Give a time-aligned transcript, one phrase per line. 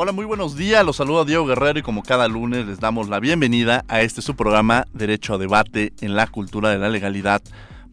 [0.00, 0.86] Hola, muy buenos días.
[0.86, 4.22] Los saludo a Diego Guerrero y como cada lunes les damos la bienvenida a este
[4.22, 7.42] su programa Derecho a Debate en la cultura de la legalidad.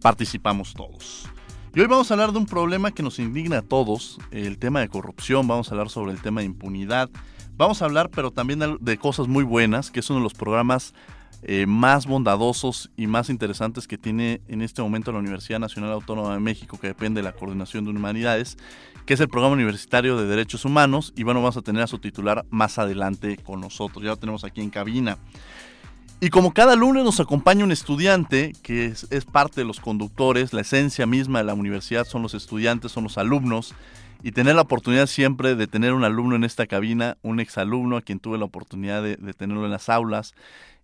[0.04, 1.28] Participamos todos.
[1.74, 4.82] Y hoy vamos a hablar de un problema que nos indigna a todos, el tema
[4.82, 7.10] de corrupción, vamos a hablar sobre el tema de impunidad,
[7.58, 10.94] vamos a hablar pero también de cosas muy buenas, que es uno de los programas
[11.42, 16.36] eh, más bondadosos y más interesantes que tiene en este momento la Universidad Nacional Autónoma
[16.36, 18.58] de México, que depende de la Coordinación de Humanidades,
[19.06, 21.14] que es el Programa Universitario de Derechos Humanos.
[21.16, 24.04] Y bueno, vamos a tener a su titular más adelante con nosotros.
[24.04, 25.18] Ya lo tenemos aquí en cabina.
[26.22, 30.62] Y como cada lunes nos acompaña un estudiante que es, parte de los conductores, la
[30.62, 33.76] esencia misma de la universidad son los estudiantes, son los alumnos,
[34.24, 38.02] y tener la oportunidad siempre de tener un alumno en esta cabina, un exalumno a
[38.02, 40.34] quien tuve la oportunidad de, de tenerlo en las aulas,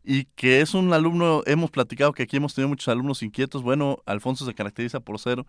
[0.03, 3.63] y que es un alumno, hemos platicado que aquí hemos tenido muchos alumnos inquietos.
[3.63, 5.45] Bueno, Alfonso se caracteriza por ser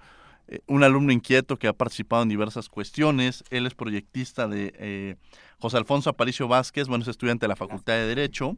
[0.48, 3.44] eh, un alumno inquieto que ha participado en diversas cuestiones.
[3.50, 5.16] Él es proyectista de eh,
[5.58, 8.56] José Alfonso Aparicio Vázquez, bueno, es estudiante de la Facultad de Derecho.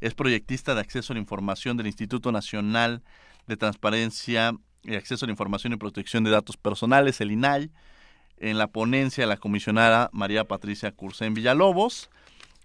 [0.00, 3.02] Es proyectista de acceso a la información del Instituto Nacional
[3.46, 7.70] de Transparencia y Acceso a la Información y Protección de Datos Personales, el INAI,
[8.36, 12.10] en la ponencia de la comisionada María Patricia Cursén Villalobos.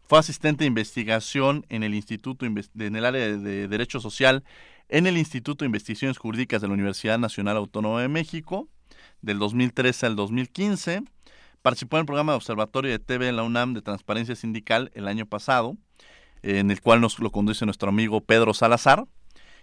[0.09, 4.43] Fue asistente de investigación en el Instituto en el área de Derecho Social
[4.87, 8.67] en el Instituto de Investigaciones Jurídicas de la Universidad Nacional Autónoma de México
[9.21, 11.03] del 2013 al 2015.
[11.61, 15.07] Participó en el programa de observatorio de TV en la UNAM de Transparencia Sindical el
[15.07, 15.77] año pasado,
[16.41, 19.05] en el cual nos lo conduce nuestro amigo Pedro Salazar.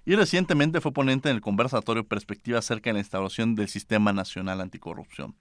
[0.06, 4.62] Y recientemente fue ponente en el conversatorio Perspectiva acerca de la instauración del Sistema Nacional
[4.62, 5.34] Anticorrupción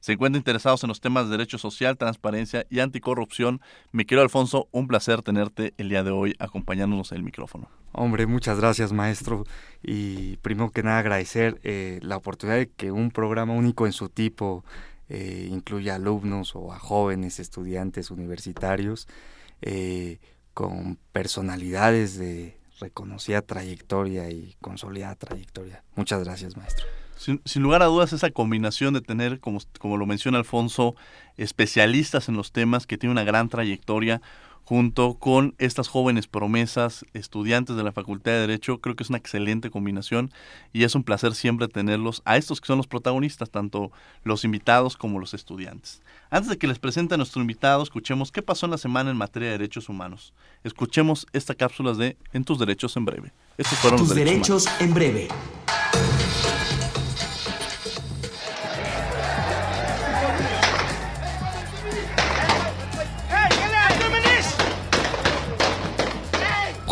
[0.00, 3.60] se encuentran interesados en los temas de derecho social, transparencia y anticorrupción.
[3.92, 7.68] Mi querido Alfonso, un placer tenerte el día de hoy acompañándonos en el micrófono.
[7.92, 9.44] Hombre, muchas gracias maestro
[9.82, 14.08] y primero que nada agradecer eh, la oportunidad de que un programa único en su
[14.08, 14.64] tipo
[15.08, 19.06] eh, incluya alumnos o a jóvenes estudiantes universitarios
[19.60, 20.18] eh,
[20.54, 25.82] con personalidades de reconocida trayectoria y consolidada trayectoria.
[25.94, 26.86] Muchas gracias maestro.
[27.16, 30.96] Sin, lugar a dudas, esa combinación de tener, como, como lo menciona Alfonso,
[31.36, 34.22] especialistas en los temas que tienen una gran trayectoria,
[34.70, 39.18] junto con estas jóvenes promesas, estudiantes de la Facultad de Derecho, creo que es una
[39.18, 40.30] excelente combinación
[40.72, 43.90] y es un placer siempre tenerlos a estos que son los protagonistas, tanto
[44.22, 46.02] los invitados como los estudiantes.
[46.30, 49.16] Antes de que les presente a nuestro invitado, escuchemos qué pasó en la semana en
[49.16, 50.32] materia de derechos humanos.
[50.62, 53.32] Escuchemos esta cápsula de En tus derechos en breve.
[53.58, 55.28] Estos fueron tus los derechos, derechos en breve.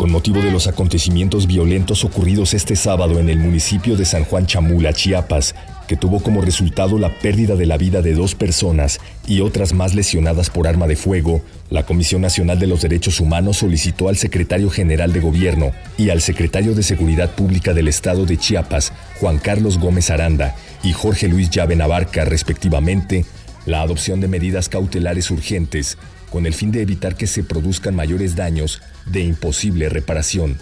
[0.09, 4.93] Motivo de los acontecimientos violentos ocurridos este sábado en el municipio de San Juan Chamula,
[4.93, 5.55] Chiapas,
[5.87, 9.95] que tuvo como resultado la pérdida de la vida de dos personas y otras más
[9.95, 14.69] lesionadas por arma de fuego, la Comisión Nacional de los Derechos Humanos solicitó al secretario
[14.69, 19.79] general de Gobierno y al secretario de Seguridad Pública del Estado de Chiapas, Juan Carlos
[19.79, 23.25] Gómez Aranda y Jorge Luis Llave Navarca, respectivamente,
[23.65, 25.97] la adopción de medidas cautelares urgentes
[26.29, 30.57] con el fin de evitar que se produzcan mayores daños de imposible reparación.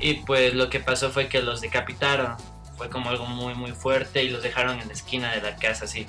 [0.00, 2.36] Y pues lo que pasó fue que los decapitaron.
[2.76, 5.84] Fue como algo muy muy fuerte y los dejaron en la esquina de la casa
[5.84, 6.06] así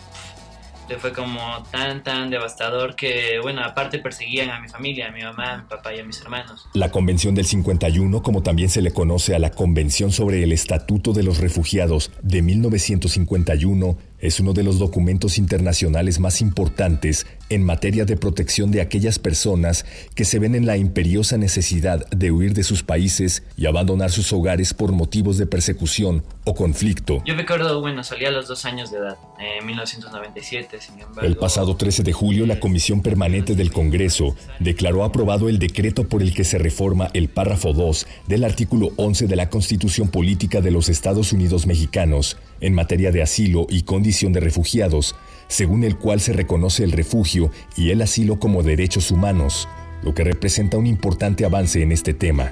[1.00, 5.54] fue como tan, tan devastador que, bueno, aparte perseguían a mi familia, a mi mamá,
[5.54, 6.68] a mi papá y a mis hermanos.
[6.74, 11.14] La Convención del 51, como también se le conoce a la Convención sobre el Estatuto
[11.14, 18.06] de los Refugiados de 1951, es uno de los documentos internacionales más importantes en materia
[18.06, 22.64] de protección de aquellas personas que se ven en la imperiosa necesidad de huir de
[22.64, 27.22] sus países y abandonar sus hogares por motivos de persecución o conflicto.
[27.26, 31.22] Yo me acuerdo, bueno, salí a los dos años de edad, en 1997, sin embargo.
[31.22, 36.22] El pasado 13 de julio, la Comisión Permanente del Congreso declaró aprobado el decreto por
[36.22, 40.72] el que se reforma el párrafo 2 del artículo 11 de la Constitución Política de
[40.72, 45.16] los Estados Unidos Mexicanos en materia de asilo y condición de refugiados,
[45.54, 49.70] según el cual se reconoce el refugio y el asilo como derechos humanos,
[50.02, 52.52] lo que representa un importante avance en este tema.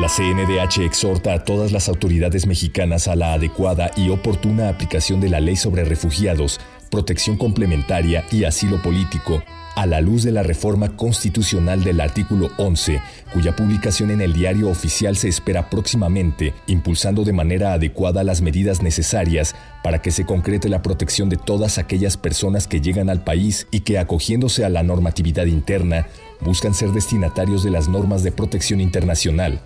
[0.00, 5.28] La CNDH exhorta a todas las autoridades mexicanas a la adecuada y oportuna aplicación de
[5.28, 6.58] la ley sobre refugiados
[6.90, 9.42] protección complementaria y asilo político,
[9.74, 13.00] a la luz de la reforma constitucional del artículo 11,
[13.32, 18.82] cuya publicación en el diario oficial se espera próximamente, impulsando de manera adecuada las medidas
[18.82, 23.66] necesarias para que se concrete la protección de todas aquellas personas que llegan al país
[23.70, 26.06] y que, acogiéndose a la normatividad interna,
[26.40, 29.60] buscan ser destinatarios de las normas de protección internacional.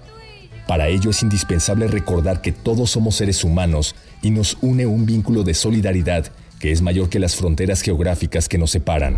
[0.67, 5.43] Para ello es indispensable recordar que todos somos seres humanos y nos une un vínculo
[5.43, 9.17] de solidaridad que es mayor que las fronteras geográficas que nos separan.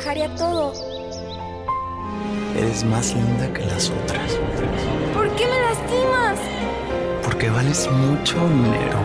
[0.00, 0.72] Dejaría todo.
[2.56, 4.32] Eres más linda que las otras.
[5.12, 6.38] ¿Por qué me lastimas?
[7.22, 8.98] Porque vales mucho dinero.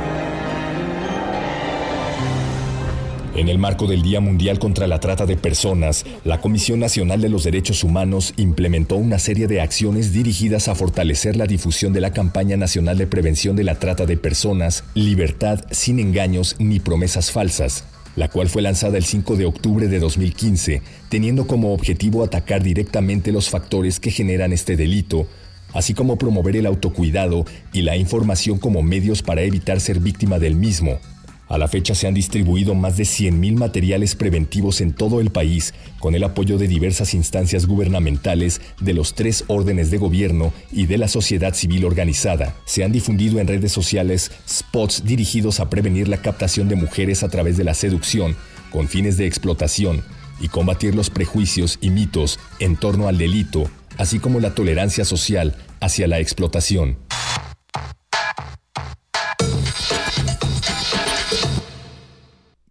[3.35, 7.27] En el marco del Día Mundial contra la Trata de Personas, la Comisión Nacional de
[7.27, 12.13] los Derechos Humanos implementó una serie de acciones dirigidas a fortalecer la difusión de la
[12.13, 17.83] campaña nacional de prevención de la trata de personas, Libertad sin engaños ni promesas falsas,
[18.15, 23.31] la cual fue lanzada el 5 de octubre de 2015, teniendo como objetivo atacar directamente
[23.31, 25.27] los factores que generan este delito,
[25.73, 30.55] así como promover el autocuidado y la información como medios para evitar ser víctima del
[30.55, 30.99] mismo,
[31.47, 35.73] a la fecha se han distribuido más de 100.000 materiales preventivos en todo el país,
[35.99, 40.97] con el apoyo de diversas instancias gubernamentales, de los tres órdenes de gobierno y de
[40.97, 42.55] la sociedad civil organizada.
[42.65, 47.29] Se han difundido en redes sociales spots dirigidos a prevenir la captación de mujeres a
[47.29, 48.35] través de la seducción,
[48.71, 50.03] con fines de explotación,
[50.39, 55.55] y combatir los prejuicios y mitos en torno al delito, así como la tolerancia social
[55.79, 56.97] hacia la explotación.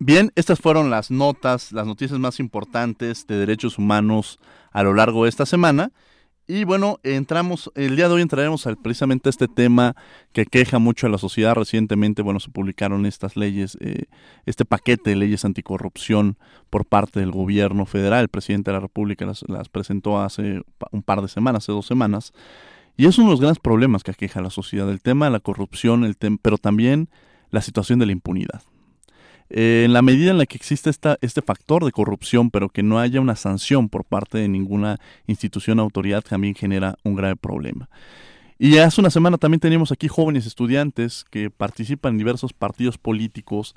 [0.06, 4.38] Bien, estas fueron las notas, las noticias más importantes de derechos humanos
[4.70, 5.92] a lo largo de esta semana.
[6.46, 9.96] Y bueno, entramos, el día de hoy entraremos al, precisamente a este tema
[10.34, 11.54] que queja mucho a la sociedad.
[11.54, 14.04] Recientemente, bueno, se publicaron estas leyes, eh,
[14.44, 16.36] este paquete de leyes anticorrupción
[16.68, 18.24] por parte del gobierno federal.
[18.24, 20.60] El presidente de la República las, presentó hace
[20.90, 22.34] un par de semanas, hace dos semanas.
[22.98, 25.32] Y es uno de los grandes problemas que aqueja a la sociedad, el tema de
[25.32, 27.08] la corrupción, el pero también
[27.48, 28.60] la situación de la impunidad.
[29.56, 32.98] Eh, en la medida en la que existe este factor de corrupción, pero que no
[32.98, 34.98] haya una sanción por parte de ninguna
[35.28, 37.88] institución o autoridad, también genera un grave problema.
[38.58, 43.76] Y hace una semana también teníamos aquí jóvenes estudiantes que participan en diversos partidos políticos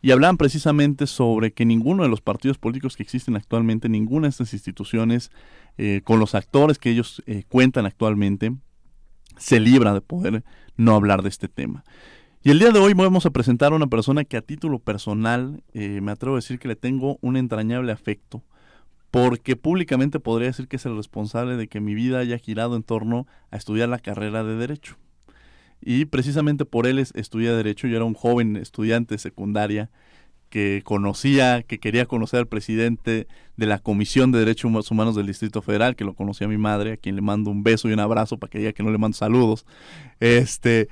[0.00, 4.30] y hablaban precisamente sobre que ninguno de los partidos políticos que existen actualmente, ninguna de
[4.30, 5.30] estas instituciones,
[5.78, 8.56] eh, con los actores que ellos eh, cuentan actualmente,
[9.36, 10.42] se libra de poder
[10.76, 11.84] no hablar de este tema.
[12.44, 15.62] Y el día de hoy vamos a presentar a una persona que a título personal
[15.74, 18.42] eh, me atrevo a decir que le tengo un entrañable afecto,
[19.12, 22.82] porque públicamente podría decir que es el responsable de que mi vida haya girado en
[22.82, 24.96] torno a estudiar la carrera de Derecho.
[25.80, 29.90] Y precisamente por él estudié Derecho, yo era un joven estudiante de secundaria
[30.48, 35.62] que conocía, que quería conocer al presidente de la Comisión de Derechos Humanos del Distrito
[35.62, 38.36] Federal, que lo conocía mi madre, a quien le mando un beso y un abrazo
[38.36, 39.64] para que diga que no le mando saludos.
[40.18, 40.88] Este,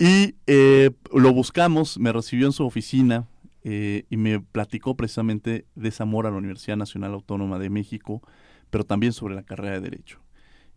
[0.00, 3.28] y eh, lo buscamos, me recibió en su oficina
[3.64, 8.22] eh, y me platicó precisamente de ese amor a la Universidad Nacional Autónoma de México,
[8.70, 10.18] pero también sobre la carrera de Derecho.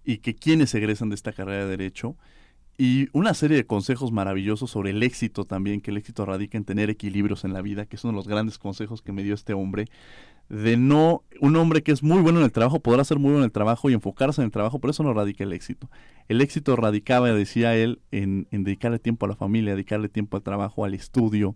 [0.03, 2.17] Y que quienes egresan de esta carrera de Derecho.
[2.77, 6.65] Y una serie de consejos maravillosos sobre el éxito también, que el éxito radica en
[6.65, 9.35] tener equilibrios en la vida, que es uno de los grandes consejos que me dio
[9.35, 9.85] este hombre
[10.49, 13.39] de no, un hombre que es muy bueno en el trabajo podrá ser muy bueno
[13.39, 15.89] en el trabajo y enfocarse en el trabajo, pero eso no radica el éxito.
[16.27, 20.85] El éxito radicaba, decía él, en, dedicarle tiempo a la familia, dedicarle tiempo al trabajo,
[20.85, 21.55] al estudio,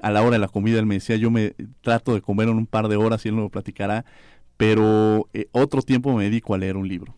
[0.00, 0.78] a la hora de la comida.
[0.78, 3.34] Él me decía, yo me trato de comer en un par de horas y él
[3.34, 4.04] me lo platicará,
[4.56, 7.14] pero eh, otro tiempo me dedico a leer un libro.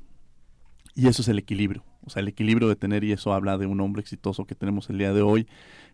[0.95, 3.67] Y eso es el equilibrio, o sea, el equilibrio de tener, y eso habla de
[3.67, 5.47] un hombre exitoso que tenemos el día de hoy,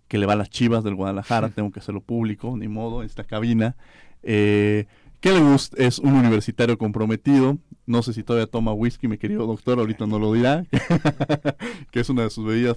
[0.09, 3.07] que le va a las chivas del Guadalajara, tengo que hacerlo público, ni modo, en
[3.07, 3.77] esta cabina.
[4.23, 4.87] Eh,
[5.25, 5.41] Kelly
[5.79, 7.57] es un universitario comprometido.
[7.87, 10.67] No sé si todavía toma whisky, mi querido doctor, ahorita no lo dirá.
[11.91, 12.77] que es una de sus bebidas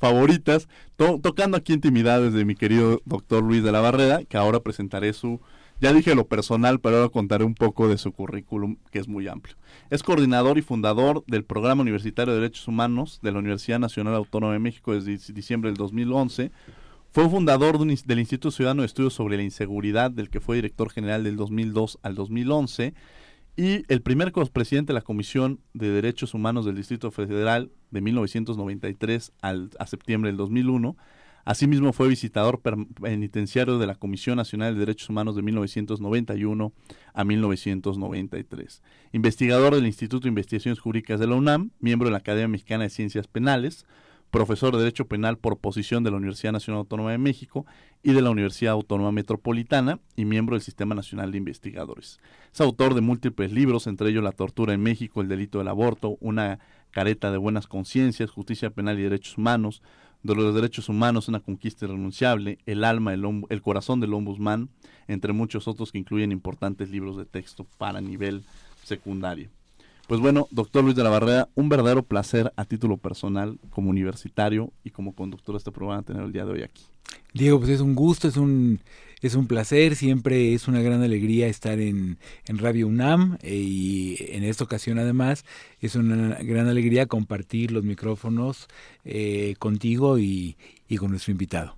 [0.00, 0.68] favoritas.
[0.96, 5.40] tocando aquí intimidades de mi querido doctor Luis de la Barrera, que ahora presentaré su.
[5.80, 9.28] Ya dije lo personal, pero ahora contaré un poco de su currículum, que es muy
[9.28, 9.54] amplio.
[9.88, 14.52] Es coordinador y fundador del Programa Universitario de Derechos Humanos de la Universidad Nacional Autónoma
[14.52, 16.50] de México desde diciembre del 2011
[17.14, 21.22] fue fundador del Instituto Ciudadano de Estudios sobre la Inseguridad, del que fue director general
[21.22, 22.92] del 2002 al 2011,
[23.56, 29.30] y el primer presidente de la Comisión de Derechos Humanos del Distrito Federal de 1993
[29.42, 30.96] al, a septiembre del 2001.
[31.44, 36.72] Asimismo fue visitador penitenciario de la Comisión Nacional de Derechos Humanos de 1991
[37.12, 38.82] a 1993.
[39.12, 42.90] Investigador del Instituto de Investigaciones Jurídicas de la UNAM, miembro de la Academia Mexicana de
[42.90, 43.86] Ciencias Penales,
[44.34, 47.66] profesor de Derecho Penal por posición de la Universidad Nacional Autónoma de México
[48.02, 52.18] y de la Universidad Autónoma Metropolitana y miembro del Sistema Nacional de Investigadores.
[52.52, 56.16] Es autor de múltiples libros, entre ellos La tortura en México, El delito del aborto,
[56.18, 56.58] Una
[56.90, 59.82] careta de buenas conciencias, Justicia Penal y Derechos Humanos,
[60.24, 64.68] de los derechos humanos, una conquista irrenunciable, el alma, el, el corazón del ombudsman,
[65.06, 68.42] entre muchos otros que incluyen importantes libros de texto para nivel
[68.82, 69.50] secundario.
[70.06, 74.70] Pues bueno, doctor Luis de la Barrera, un verdadero placer a título personal, como universitario
[74.84, 76.84] y como conductor de este programa, tener el día de hoy aquí.
[77.32, 78.80] Diego, pues es un gusto, es un,
[79.22, 84.16] es un placer, siempre es una gran alegría estar en, en Radio UNAM eh, y
[84.28, 85.46] en esta ocasión además
[85.80, 88.68] es una gran alegría compartir los micrófonos
[89.06, 90.56] eh, contigo y,
[90.86, 91.76] y con nuestro invitado.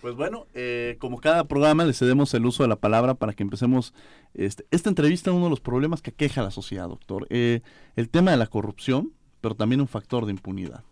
[0.00, 3.42] Pues bueno, eh, como cada programa le cedemos el uso de la palabra para que
[3.42, 3.94] empecemos
[4.34, 5.32] este, esta entrevista.
[5.32, 7.62] Uno de los problemas que aqueja a la sociedad, doctor, el
[8.10, 10.84] tema de la corrupción, pero también un factor de impunidad.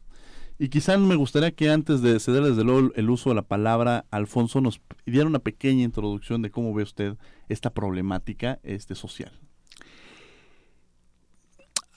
[0.58, 4.06] Y quizá me gustaría que antes de ceder desde luego el uso de la palabra,
[4.10, 7.16] Alfonso nos diera una pequeña introducción de cómo ve usted
[7.48, 9.32] esta problemática este, social.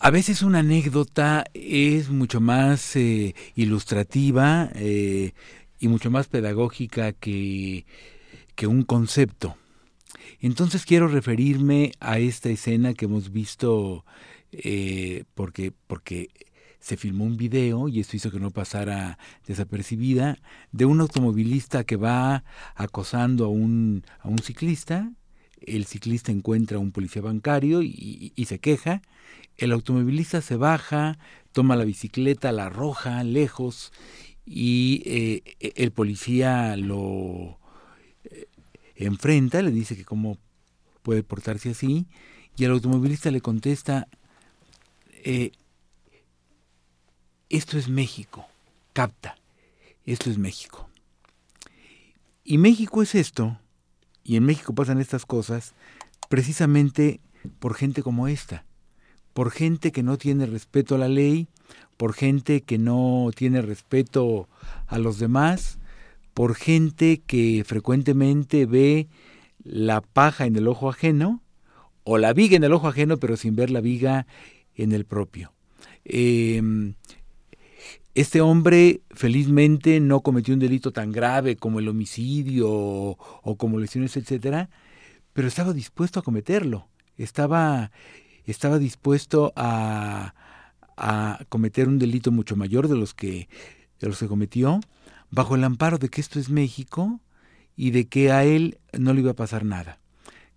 [0.01, 5.33] A veces una anécdota es mucho más eh, ilustrativa eh,
[5.79, 7.85] y mucho más pedagógica que,
[8.55, 9.57] que un concepto.
[10.41, 14.05] Entonces quiero referirme a esta escena que hemos visto
[14.51, 16.29] eh, porque, porque
[16.79, 20.37] se filmó un video, y esto hizo que no pasara desapercibida,
[20.71, 22.43] de un automovilista que va
[22.75, 25.11] acosando a un, a un ciclista.
[25.61, 29.01] El ciclista encuentra a un policía bancario y, y, se queja.
[29.57, 31.19] El automovilista se baja,
[31.51, 33.91] toma la bicicleta, la arroja lejos
[34.51, 37.59] y eh, el policía lo
[38.23, 38.47] eh,
[38.95, 40.39] enfrenta, le dice que cómo
[41.03, 42.07] puede portarse así
[42.57, 44.07] y el automovilista le contesta,
[45.23, 45.51] eh,
[47.49, 48.47] esto es México,
[48.91, 49.37] capta,
[50.05, 50.89] esto es México.
[52.43, 53.59] Y México es esto,
[54.23, 55.75] y en México pasan estas cosas,
[56.27, 57.21] precisamente
[57.59, 58.65] por gente como esta,
[59.39, 61.47] por gente que no tiene respeto a la ley,
[61.95, 64.49] por gente que no tiene respeto
[64.85, 65.79] a los demás,
[66.33, 69.07] por gente que frecuentemente ve
[69.63, 71.41] la paja en el ojo ajeno,
[72.03, 74.27] o la viga en el ojo ajeno, pero sin ver la viga
[74.75, 75.53] en el propio.
[76.03, 76.61] Eh,
[78.15, 84.17] este hombre felizmente no cometió un delito tan grave como el homicidio o, como lesiones,
[84.17, 84.69] etcétera,
[85.31, 86.89] pero estaba dispuesto a cometerlo.
[87.15, 87.91] Estaba,
[88.51, 90.33] estaba dispuesto a,
[90.97, 93.47] a cometer un delito mucho mayor de los que
[93.99, 94.79] de los que cometió,
[95.29, 97.19] bajo el amparo de que esto es México
[97.75, 99.99] y de que a él no le iba a pasar nada.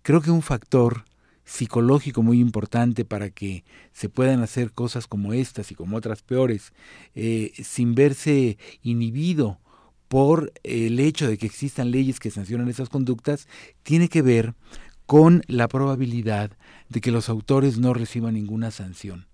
[0.01, 1.05] Creo que un factor
[1.45, 6.73] psicológico muy importante para que se puedan hacer cosas como estas y como otras peores,
[7.15, 9.59] eh, sin verse inhibido
[10.07, 13.47] por el hecho de que existan leyes que sancionan esas conductas,
[13.83, 14.53] tiene que ver
[15.05, 16.51] con la probabilidad
[16.89, 19.27] de que los autores no reciban ninguna sanción.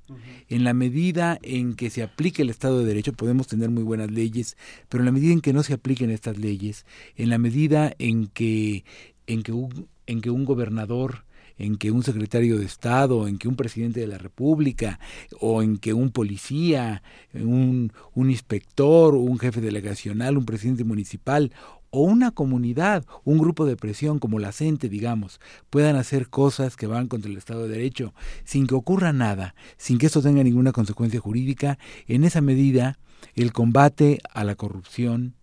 [0.47, 4.09] En la medida en que se aplique el Estado de Derecho, podemos tener muy buenas
[4.09, 7.93] leyes, pero en la medida en que no se apliquen estas leyes, en la medida
[7.99, 8.85] en que,
[9.27, 11.25] en que, un, en que un gobernador
[11.59, 14.99] en que un secretario de Estado, en que un presidente de la República,
[15.39, 17.03] o en que un policía,
[17.33, 21.51] un, un inspector, un jefe delegacional, un presidente municipal,
[21.91, 26.87] o una comunidad, un grupo de presión como la CENTE, digamos, puedan hacer cosas que
[26.87, 30.71] van contra el Estado de Derecho sin que ocurra nada, sin que esto tenga ninguna
[30.71, 31.77] consecuencia jurídica,
[32.07, 32.97] en esa medida
[33.35, 35.35] el combate a la corrupción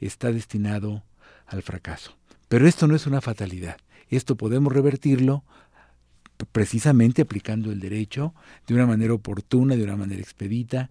[0.00, 1.04] está destinado
[1.46, 2.16] al fracaso.
[2.48, 3.76] Pero esto no es una fatalidad.
[4.08, 5.44] Esto podemos revertirlo
[6.52, 8.34] precisamente aplicando el derecho
[8.66, 10.90] de una manera oportuna, de una manera expedita,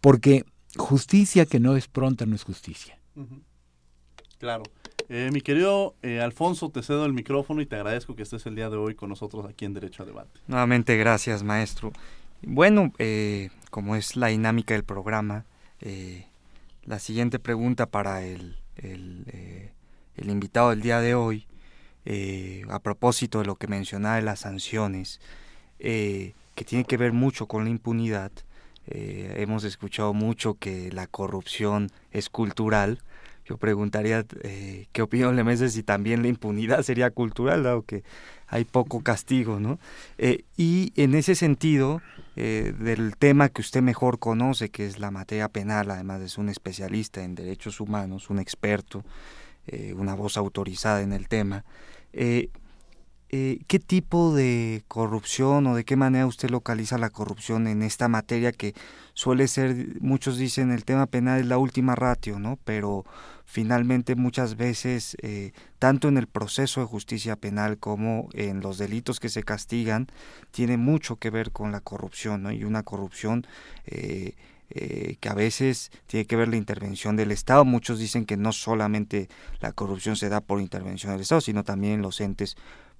[0.00, 0.44] porque
[0.76, 2.98] justicia que no es pronta no es justicia.
[4.38, 4.64] Claro.
[5.08, 8.54] Eh, mi querido eh, Alfonso, te cedo el micrófono y te agradezco que estés el
[8.54, 10.40] día de hoy con nosotros aquí en Derecho a Debate.
[10.46, 11.92] Nuevamente, gracias, maestro.
[12.42, 15.44] Bueno, eh, como es la dinámica del programa,
[16.84, 19.70] la siguiente pregunta para el, el,
[20.16, 21.46] el invitado del día de hoy
[22.10, 25.20] eh, a propósito de lo que mencionaba de las sanciones,
[25.78, 28.32] eh, que tiene que ver mucho con la impunidad.
[28.86, 33.00] Eh, hemos escuchado mucho que la corrupción es cultural.
[33.48, 34.26] Yo preguntaría
[34.92, 38.04] qué opinión le merece si también la impunidad sería cultural, dado que
[38.46, 39.78] hay poco castigo, ¿no?
[40.56, 42.02] y en ese sentido,
[42.34, 46.48] del tema que usted mejor conoce, que es la materia penal, además de ser un
[46.50, 49.02] especialista en derechos humanos, un experto,
[49.96, 51.64] una voz autorizada en el tema,
[52.12, 52.50] eh,
[53.30, 58.08] eh, ¿qué tipo de corrupción o de qué manera usted localiza la corrupción en esta
[58.08, 58.74] materia que
[59.12, 62.58] suele ser, muchos dicen, el tema penal es la última ratio, ¿no?
[62.64, 63.04] Pero
[63.48, 69.20] finalmente muchas veces, eh, tanto en el proceso de justicia penal como en los delitos
[69.20, 70.06] que se castigan,
[70.50, 72.52] tiene mucho que ver con la corrupción.
[72.52, 73.46] Y una corrupción...
[73.86, 74.36] Eh,
[74.70, 77.64] eh, que a veces tiene que ver la intervención del Estado.
[77.64, 82.02] Muchos dicen que no solamente la corrupción se da por intervención del Estado, sino también
[82.02, 82.54] los entes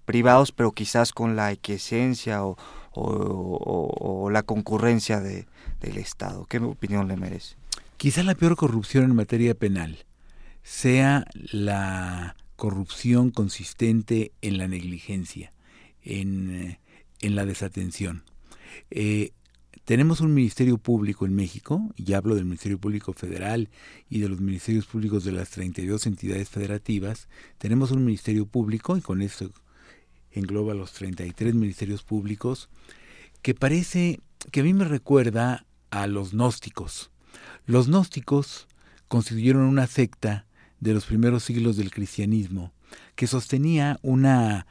[0.06, 2.56] privados, pero quizás con la equiesencia o,
[2.94, 5.46] o, la concurrencia de,
[5.80, 6.46] del Estado.
[6.46, 7.56] ¿Qué opinión le merece?
[7.98, 10.06] Quizás la peor corrupción en materia penal
[10.68, 15.54] sea la corrupción consistente en la negligencia,
[16.02, 16.78] en,
[17.22, 18.22] en la desatención.
[18.90, 19.30] Eh,
[19.86, 23.70] tenemos un Ministerio Público en México, y hablo del Ministerio Público Federal
[24.10, 27.28] y de los Ministerios Públicos de las 32 entidades federativas.
[27.56, 29.50] Tenemos un Ministerio Público, y con esto
[30.32, 32.68] engloba los 33 ministerios públicos,
[33.40, 34.20] que parece,
[34.52, 37.10] que a mí me recuerda a los gnósticos.
[37.64, 38.68] Los gnósticos
[39.08, 40.44] constituyeron una secta
[40.80, 42.72] de los primeros siglos del cristianismo
[43.14, 44.66] que sostenía una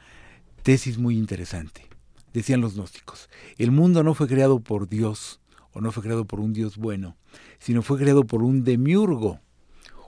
[0.62, 1.88] tesis muy interesante
[2.32, 3.28] decían los gnósticos.
[3.56, 5.40] El mundo no fue creado por Dios,
[5.72, 7.16] o no fue creado por un Dios bueno,
[7.58, 9.40] sino fue creado por un demiurgo,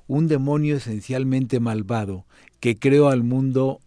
[0.07, 2.27] un demonio esencialmente malvado
[2.59, 3.81] que creó al mundo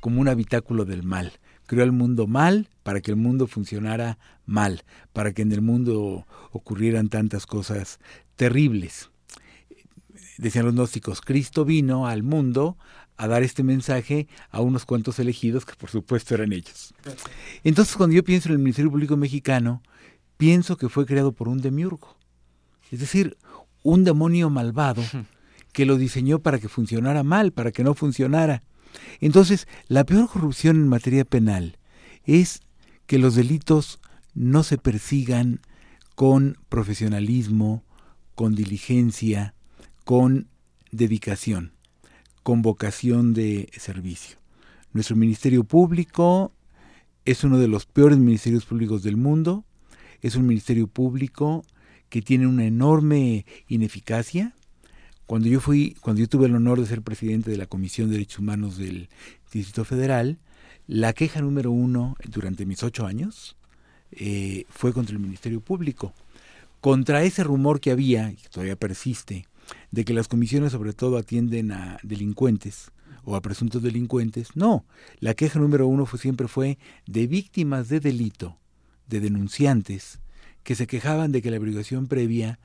[0.00, 1.32] como un habitáculo del mal.
[1.66, 6.26] Creó al mundo mal para que el mundo funcionara mal, para que en el mundo
[6.50, 8.00] ocurrieran tantas cosas
[8.36, 9.10] terribles.
[10.38, 12.78] Decían los gnósticos, Cristo vino al mundo
[13.16, 16.94] a dar este mensaje a unos cuantos elegidos que por supuesto eran ellos.
[17.64, 19.82] Entonces cuando yo pienso en el Ministerio Público Mexicano,
[20.36, 22.16] pienso que fue creado por un demiurgo,
[22.92, 23.36] es decir,
[23.82, 25.02] un demonio malvado
[25.72, 28.62] que lo diseñó para que funcionara mal, para que no funcionara.
[29.20, 31.78] Entonces, la peor corrupción en materia penal
[32.24, 32.60] es
[33.06, 33.98] que los delitos
[34.34, 35.60] no se persigan
[36.14, 37.84] con profesionalismo,
[38.34, 39.54] con diligencia,
[40.08, 40.48] con
[40.90, 41.72] dedicación
[42.42, 44.38] con vocación de servicio.
[44.94, 46.50] Nuestro Ministerio Público
[47.26, 49.66] es uno de los peores ministerios públicos del mundo,
[50.22, 51.62] es un ministerio público
[52.08, 54.54] que tiene una enorme ineficacia.
[55.26, 58.14] Cuando yo fui, cuando yo tuve el honor de ser presidente de la Comisión de
[58.14, 59.10] Derechos Humanos del
[59.52, 60.38] Distrito Federal,
[60.86, 63.58] la queja número uno durante mis ocho años
[64.12, 66.14] eh, fue contra el Ministerio Público,
[66.80, 69.47] contra ese rumor que había, y que todavía persiste,
[69.90, 72.90] de que las comisiones sobre todo atienden a delincuentes
[73.24, 74.56] o a presuntos delincuentes.
[74.56, 74.84] No,
[75.20, 78.58] la queja número uno fue, siempre fue de víctimas de delito,
[79.06, 80.20] de denunciantes,
[80.62, 82.58] que se quejaban de que la averiguación previa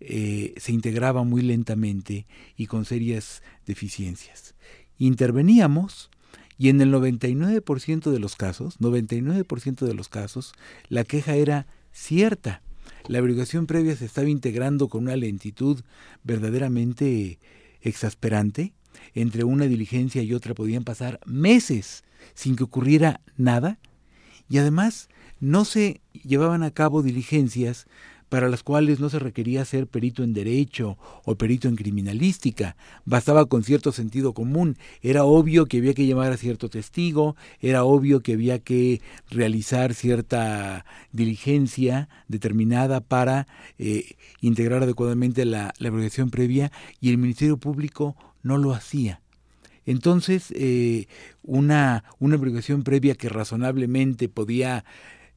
[0.00, 4.54] eh, se integraba muy lentamente y con serias deficiencias.
[4.98, 6.10] Interveníamos
[6.58, 10.52] y en el 99% de los casos, 99% de los casos,
[10.88, 12.62] la queja era cierta
[13.06, 15.82] la averiguación previa se estaba integrando con una lentitud
[16.22, 17.38] verdaderamente
[17.82, 18.72] exasperante.
[19.14, 23.78] Entre una diligencia y otra podían pasar meses sin que ocurriera nada.
[24.48, 25.08] Y además
[25.40, 27.86] no se llevaban a cabo diligencias
[28.34, 33.46] para las cuales no se requería ser perito en derecho o perito en criminalística, bastaba
[33.46, 38.22] con cierto sentido común, era obvio que había que llamar a cierto testigo, era obvio
[38.22, 43.46] que había que realizar cierta diligencia determinada para
[43.78, 45.92] eh, integrar adecuadamente la, la
[46.32, 49.20] previa y el Ministerio Público no lo hacía.
[49.86, 51.06] Entonces, eh,
[51.44, 54.84] una, una obligación previa que razonablemente podía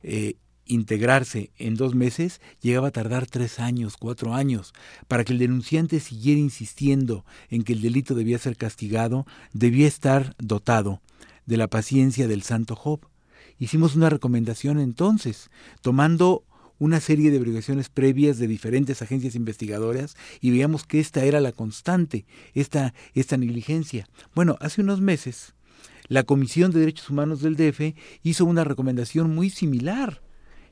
[0.01, 0.33] eh,
[0.67, 4.73] integrarse en dos meses llegaba a tardar tres años, cuatro años.
[5.07, 10.35] Para que el denunciante siguiera insistiendo en que el delito debía ser castigado, debía estar
[10.37, 11.01] dotado
[11.45, 13.01] de la paciencia del santo Job.
[13.59, 15.49] Hicimos una recomendación entonces,
[15.81, 16.43] tomando
[16.79, 21.51] una serie de obligaciones previas de diferentes agencias investigadoras y veíamos que esta era la
[21.51, 24.07] constante, esta, esta negligencia.
[24.35, 25.55] Bueno, hace unos meses
[26.07, 30.21] la Comisión de Derechos Humanos del DF hizo una recomendación muy similar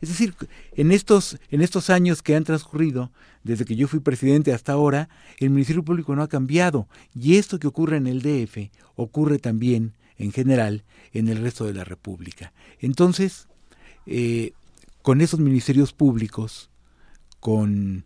[0.05, 0.35] es decir,
[0.75, 3.11] en estos, en estos años que han transcurrido,
[3.43, 6.87] desde que yo fui presidente hasta ahora, el Ministerio Público no ha cambiado.
[7.19, 11.73] Y esto que ocurre en el DF ocurre también, en general, en el resto de
[11.73, 12.53] la República.
[12.79, 13.47] Entonces,
[14.05, 14.51] eh,
[15.01, 16.69] con esos ministerios públicos,
[17.39, 18.05] con,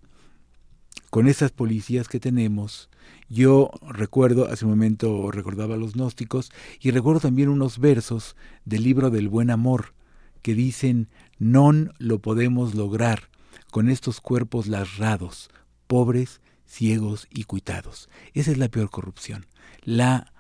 [1.09, 2.89] con esas policías que tenemos,
[3.27, 9.09] yo recuerdo, hace un momento recordaba los gnósticos, y recuerdo también unos versos del libro
[9.09, 9.98] del buen amor,
[10.41, 13.30] que dicen non lo podemos lograr
[13.71, 15.49] con estos cuerpos lasrados,
[15.88, 18.10] pobres, ciegos y cuitados.
[18.34, 19.47] Esa es la peor corrupción,
[19.84, 20.34] la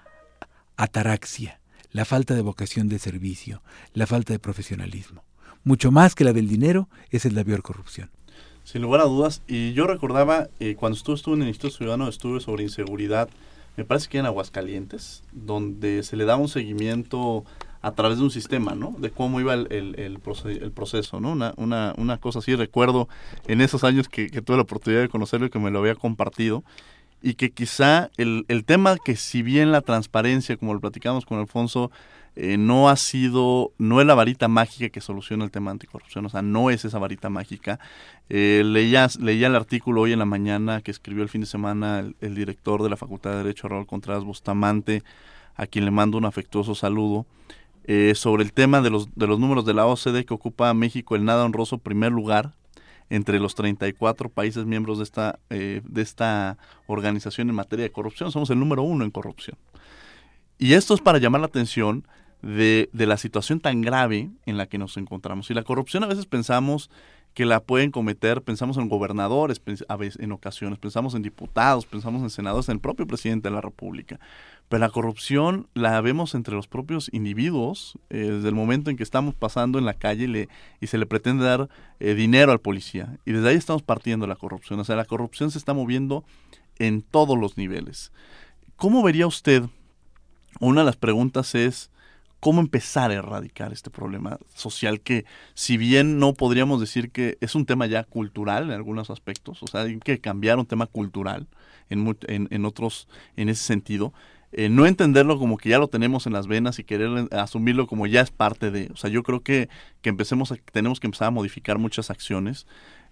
[0.77, 1.59] ataraxia,
[1.91, 3.61] la falta de vocación de servicio,
[3.93, 5.23] la falta de profesionalismo.
[5.63, 8.09] Mucho más que la del dinero, esa es la peor corrupción.
[8.63, 12.07] Sin lugar a dudas, y yo recordaba, eh, cuando estuve, estuve en el Instituto Ciudadano,
[12.07, 13.29] estuve sobre inseguridad,
[13.75, 17.45] me parece que en Aguascalientes, donde se le daba un seguimiento
[17.81, 18.95] a través de un sistema, ¿no?
[18.97, 21.31] De cómo iba el, el, proceso, ¿no?
[21.31, 23.07] Una, una, una, cosa así, recuerdo
[23.47, 26.63] en esos años que, tuve la oportunidad de conocerlo y que me lo había compartido,
[27.21, 31.39] y que quizá el, el tema que si bien la transparencia, como lo platicamos con
[31.39, 31.91] Alfonso,
[32.41, 36.29] eh, no ha sido, no es la varita mágica que soluciona el tema anticorrupción, o
[36.29, 37.79] sea, no es esa varita mágica.
[38.29, 41.99] Eh, leía, leía el artículo hoy en la mañana que escribió el fin de semana
[42.21, 45.03] el, director de la Facultad de Derecho, Raúl Contreras Bustamante,
[45.55, 47.25] a quien le mando un afectuoso saludo,
[47.91, 51.15] eh, sobre el tema de los, de los números de la OCDE que ocupa México
[51.15, 52.53] el nada honroso primer lugar
[53.09, 58.31] entre los 34 países miembros de esta, eh, de esta organización en materia de corrupción.
[58.31, 59.57] Somos el número uno en corrupción.
[60.59, 62.07] Y esto es para llamar la atención
[62.43, 65.49] de, de, la situación tan grave en la que nos encontramos.
[65.49, 66.91] Y la corrupción a veces pensamos
[67.39, 69.61] que la pueden cometer, pensamos en gobernadores,
[69.97, 74.19] en ocasiones, pensamos en diputados, pensamos en senadores, en el propio presidente de la República.
[74.67, 79.03] Pero la corrupción la vemos entre los propios individuos eh, desde el momento en que
[79.03, 80.49] estamos pasando en la calle y, le,
[80.81, 81.69] y se le pretende dar
[82.01, 83.17] eh, dinero al policía.
[83.25, 84.77] Y desde ahí estamos partiendo la corrupción.
[84.81, 86.25] O sea, la corrupción se está moviendo
[86.77, 88.11] en todos los niveles.
[88.75, 89.63] ¿Cómo vería usted?
[90.59, 91.89] Una de las preguntas es,
[92.39, 97.55] ¿cómo empezar a erradicar este problema social que, si bien no podríamos decir que es
[97.55, 101.47] un tema ya cultural en algunos aspectos, o sea, hay que cambiar un tema cultural
[101.89, 104.13] en, en, otros, en ese sentido,
[104.51, 108.07] eh, no entenderlo como que ya lo tenemos en las venas y querer asumirlo como
[108.07, 109.69] ya es parte de, o sea, yo creo que,
[110.01, 112.65] que empecemos a, tenemos que empezar a modificar muchas acciones.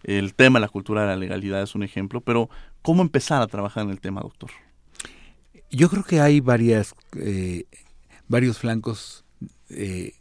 [0.03, 2.49] El tema de la cultura de la legalidad es un ejemplo, pero
[2.81, 4.49] ¿cómo empezar a trabajar en el tema, doctor?
[5.69, 7.65] Yo creo que hay varias, eh,
[8.27, 9.23] varios flancos
[9.69, 10.13] eh,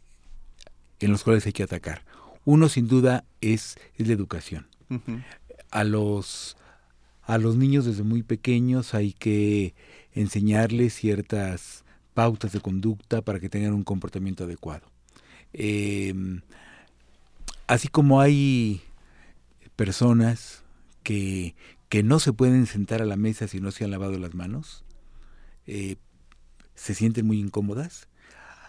[0.99, 2.03] en los cuales hay que atacar.
[2.45, 4.67] Uno, sin duda, es, es la educación.
[5.71, 6.55] A los
[7.27, 9.75] a los niños desde muy pequeños hay que
[10.13, 14.87] enseñarles ciertas pautas de conducta para que tengan un comportamiento adecuado.
[15.51, 16.41] Em,
[17.67, 18.81] así como hay
[19.75, 20.63] personas
[21.03, 21.53] que,
[21.89, 24.85] que, no se pueden sentar a la mesa si no se han lavado las manos,
[25.67, 25.97] eh,
[26.77, 28.07] se sienten muy incómodas.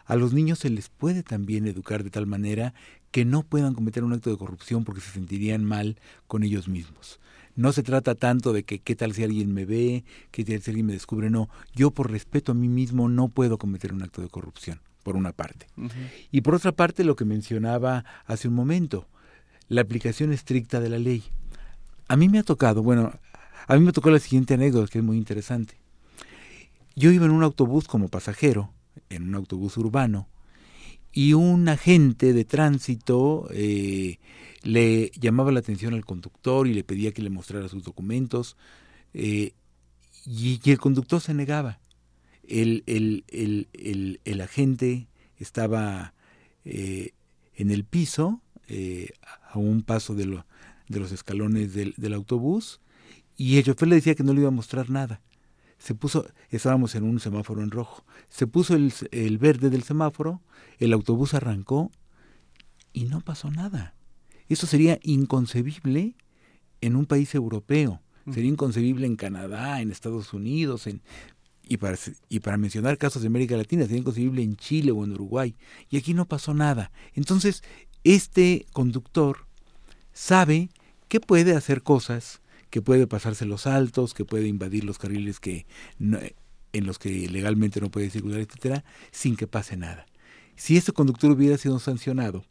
[0.06, 2.74] A los niños se les puede también educar de tal manera
[3.10, 7.20] que no puedan cometer un acto de corrupción porque se sentirían mal con ellos mismos.
[7.54, 10.70] No se trata tanto de que qué tal si alguien me ve, qué tal si
[10.70, 11.50] alguien me descubre, no.
[11.74, 15.32] Yo por respeto a mí mismo no puedo cometer un acto de corrupción, por una
[15.32, 15.66] parte.
[16.30, 19.06] Y por otra parte, lo que mencionaba hace un momento,
[19.68, 21.24] la aplicación estricta de la ley.
[22.06, 23.12] A mí me ha tocado, bueno,
[23.66, 25.74] a mí me tocó la siguiente anécdota que es muy interesante.
[26.98, 28.72] Yo iba en un autobús como pasajero,
[29.08, 30.28] en un autobús urbano,
[31.12, 34.18] y un agente de tránsito eh,
[34.64, 38.56] le llamaba la atención al conductor y le pedía que le mostrara sus documentos
[39.14, 39.52] eh,
[40.26, 41.78] y, el conductor se negaba.
[42.48, 45.06] El, el, el, el agente
[45.36, 46.14] estaba
[46.64, 47.12] eh,
[47.54, 49.12] en el piso, eh,
[49.48, 50.46] a un paso de, lo,
[50.88, 52.80] de los escalones del, del, autobús,
[53.36, 55.20] y el chofer le decía que no le iba a mostrar nada.
[55.78, 60.42] Se puso, estábamos en un semáforo en rojo, se puso el, el verde del semáforo,
[60.78, 61.90] el autobús arrancó
[62.92, 63.94] y no pasó nada.
[64.48, 66.16] Eso sería inconcebible
[66.80, 71.02] en un país europeo, sería inconcebible en Canadá, en Estados Unidos, en,
[71.62, 71.96] y, para,
[72.28, 75.54] y para mencionar casos de América Latina, sería inconcebible en Chile o en Uruguay.
[75.90, 76.90] Y aquí no pasó nada.
[77.14, 77.62] Entonces,
[78.04, 79.46] este conductor
[80.12, 80.70] sabe
[81.08, 85.66] que puede hacer cosas, que puede pasarse los altos, que puede invadir los carriles que
[85.98, 90.06] en los que legalmente no puede circular, etcétera, sin que pase nada.
[90.56, 92.44] Si este conductor hubiera sido sancionado,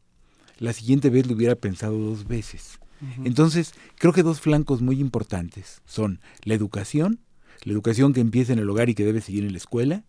[0.57, 2.79] la siguiente vez lo hubiera pensado dos veces.
[3.23, 7.19] Entonces, creo que dos flancos muy importantes son la educación,
[7.63, 10.03] la educación que empieza en el hogar y que debe seguir en la escuela,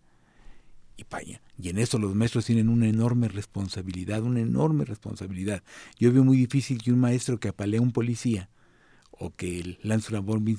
[0.97, 1.41] y paña.
[1.57, 5.63] Y en eso los maestros tienen una enorme responsabilidad, una enorme responsabilidad.
[5.97, 8.49] Yo veo muy difícil que un maestro que apalea a un policía
[9.19, 10.51] o que lanza una bomba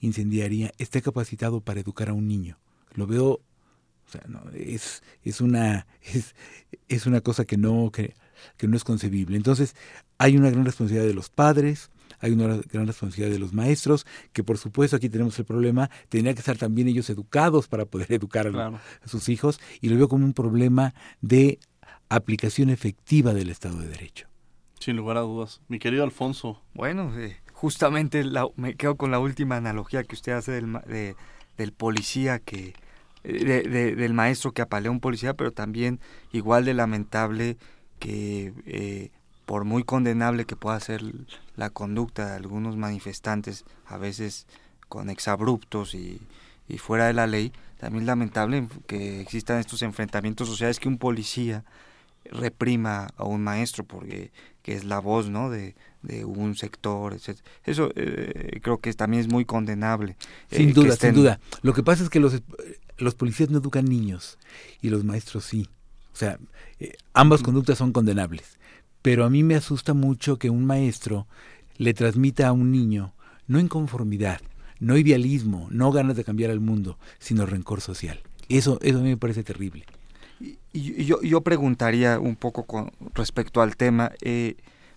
[0.00, 2.58] incendiaria esté capacitado para educar a un niño.
[2.94, 6.34] Lo veo, o sea, no, es, es, una, es,
[6.88, 8.14] es una cosa que no, que
[8.56, 9.36] que no es concebible.
[9.36, 9.74] Entonces,
[10.18, 14.44] hay una gran responsabilidad de los padres, hay una gran responsabilidad de los maestros, que
[14.44, 18.46] por supuesto aquí tenemos el problema, tendrían que estar también ellos educados para poder educar
[18.46, 21.58] a, sus hijos, y lo veo como un problema de
[22.08, 24.26] aplicación efectiva del Estado de Derecho.
[24.78, 25.60] Sin lugar a dudas.
[25.68, 26.62] Mi querido Alfonso.
[26.72, 28.24] Bueno, eh, justamente
[28.56, 31.14] me quedo con la última analogía que usted hace del,
[31.58, 32.72] del policía que
[33.22, 36.00] del maestro que apalea a un policía, pero también
[36.32, 37.58] igual de lamentable
[37.98, 39.10] que eh,
[39.44, 41.02] por muy condenable que pueda ser
[41.54, 44.46] la conducta de algunos manifestantes, a veces
[44.88, 46.18] con exabruptos y,
[46.66, 51.62] y fuera de la ley, también lamentable que existan estos enfrentamientos sociales que un policía
[52.24, 54.30] reprima a un maestro porque
[54.62, 55.50] que es la voz ¿no?
[55.50, 57.38] de, de un sector, etc.
[57.64, 60.16] Eso eh, creo que también es muy condenable.
[60.50, 61.40] Sin duda, sin duda.
[61.62, 62.42] Lo que pasa es que los,
[62.98, 64.38] los policías no educan niños
[64.80, 65.68] y los maestros sí.
[66.12, 66.38] O sea,
[66.78, 68.58] eh, ambas conductas son condenables.
[69.02, 71.26] Pero a mí me asusta mucho que un maestro
[71.76, 73.14] le transmita a un niño
[73.46, 74.40] no inconformidad,
[74.78, 78.20] no idealismo, no ganas de cambiar al mundo, sino rencor social.
[78.48, 79.86] Eso, eso a mí me parece terrible.
[80.72, 84.12] Y, yo, yo preguntaría un poco con respecto al tema.
[84.20, 84.56] Eh,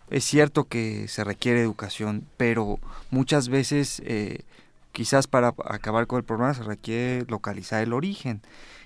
[0.10, 4.44] es cierto que se requiere educación, pero muchas veces, eh,
[4.92, 8.42] quizás para acabar con el problema, se requiere localizar el origen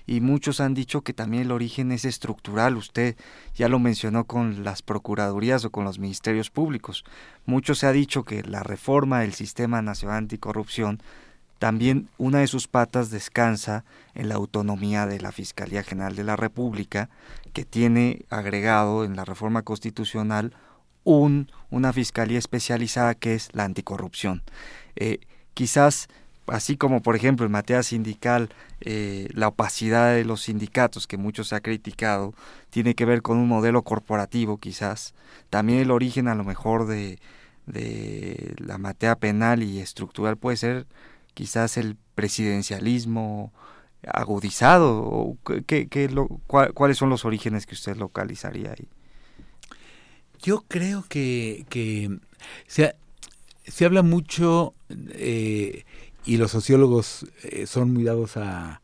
[0.08, 2.78] y muchos han dicho que también el origen es estructural.
[2.78, 3.14] Usted
[3.54, 7.04] ya lo mencionó con las procuradurías o con los ministerios públicos.
[7.44, 11.02] Mucho se ha dicho que la reforma del sistema nacional anticorrupción
[11.58, 16.36] también una de sus patas descansa en la autonomía de la Fiscalía General de la
[16.36, 17.10] República,
[17.52, 20.54] que tiene agregado en la reforma constitucional
[21.08, 24.42] un, una fiscalía especializada que es la anticorrupción.
[24.94, 25.20] Eh,
[25.54, 26.08] quizás
[26.48, 31.44] así como por ejemplo en materia sindical eh, la opacidad de los sindicatos que mucho
[31.44, 32.34] se ha criticado
[32.70, 35.14] tiene que ver con un modelo corporativo quizás
[35.50, 37.18] también el origen a lo mejor de,
[37.66, 40.86] de la materia penal y estructural puede ser
[41.34, 43.52] quizás el presidencialismo
[44.06, 45.88] agudizado ¿qué,
[46.46, 48.88] cuáles son los orígenes que usted localizaría ahí
[50.42, 52.18] yo creo que, que
[52.66, 52.94] se,
[53.66, 54.74] se habla mucho
[55.10, 55.84] eh,
[56.24, 58.82] y los sociólogos eh, son muy dados a,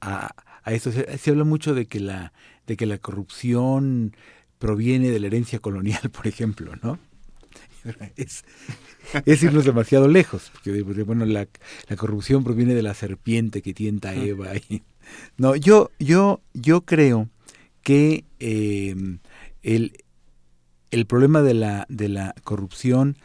[0.00, 0.34] a,
[0.66, 0.90] esto.
[0.92, 2.32] Se, habla mucho de que la
[2.66, 4.16] de que la corrupción
[4.58, 6.98] proviene de la herencia colonial, por ejemplo, ¿no?
[8.16, 8.44] Es,
[9.24, 11.46] es irnos demasiado lejos, porque bueno, la,
[11.88, 14.50] la, corrupción proviene de la serpiente que tienta a Eva.
[15.36, 17.28] no, yo, yo, yo creo
[17.82, 19.20] que em,
[19.62, 20.04] el,
[20.90, 23.16] el problema de la, de la corrupción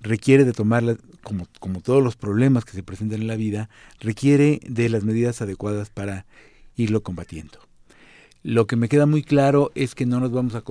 [0.00, 3.68] requiere de tomarla, como, como todos los problemas que se presentan en la vida,
[4.00, 6.26] requiere de las medidas adecuadas para
[6.76, 7.58] irlo combatiendo.
[8.42, 10.62] Lo que me queda muy claro es que no nos vamos a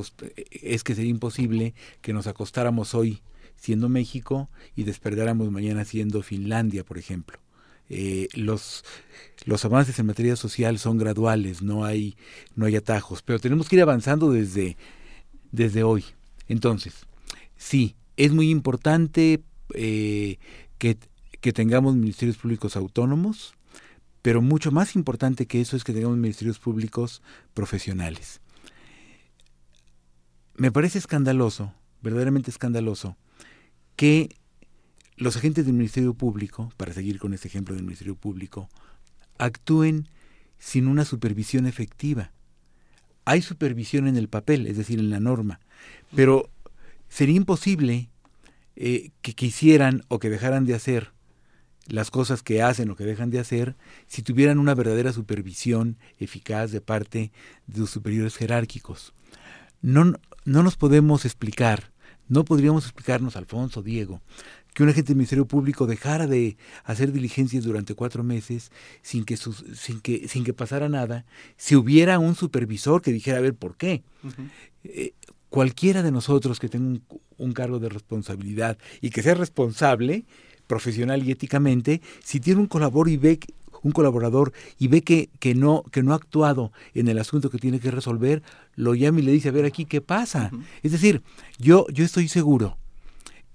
[0.52, 3.22] es que sería imposible que nos acostáramos hoy
[3.58, 7.40] siendo México y despertáramos mañana siendo Finlandia, por ejemplo.
[7.90, 8.84] Eh, los,
[9.46, 12.16] los avances en materia social son graduales, no hay,
[12.56, 14.78] no hay atajos, pero tenemos que ir avanzando desde,
[15.56, 16.06] desde hoy.
[16.48, 17.06] Entonces,
[17.58, 19.42] sí, es muy importante
[19.74, 20.38] eh,
[20.78, 20.98] que,
[21.54, 23.54] tengamos ministerios públicos autónomos,
[24.24, 27.22] pero mucho más importante que eso es que tengamos ministerios públicos
[27.54, 28.42] profesionales.
[30.56, 33.16] Me parece escandaloso, verdaderamente escandaloso,
[33.96, 34.36] que
[35.18, 38.68] los agentes del Ministerio Público, para seguir con este ejemplo del Ministerio Público,
[39.38, 40.10] actúen
[40.58, 42.32] sin una supervisión efectiva.
[43.26, 45.60] Hay supervisión en el papel, es decir, en la norma,
[46.16, 46.50] pero
[47.10, 48.10] sería imposible
[48.76, 51.12] eh, que quisieran o que dejaran de hacer
[51.88, 53.76] las cosas que hacen o que dejan de hacer
[54.08, 57.32] si tuvieran una verdadera supervisión eficaz de parte
[57.68, 59.14] de los superiores jerárquicos.
[59.82, 60.14] No,
[60.46, 61.92] no nos podemos explicar,
[62.28, 64.22] no podríamos explicarnos, Alfonso, Diego,
[64.76, 69.38] que un agente del Ministerio Público dejara de hacer diligencias durante cuatro meses sin que,
[69.38, 73.78] sin que, sin que pasara nada, si hubiera un supervisor que dijera, a ver, ¿por
[73.78, 74.04] qué?
[75.50, 77.00] cualquiera de nosotros que tenga
[77.38, 80.26] un, cargo de responsabilidad y que sea responsable
[80.68, 83.40] profesional y éticamente, si tiene un colaborador y ve
[83.82, 87.60] un colaborador y ve que, que, no, que no ha actuado en el asunto que
[87.60, 88.44] tiene que resolver,
[88.76, 90.52] lo llama y le dice, a ver aquí, ¿qué pasa?
[90.84, 91.22] Es decir,
[91.60, 92.78] yo, yo estoy seguro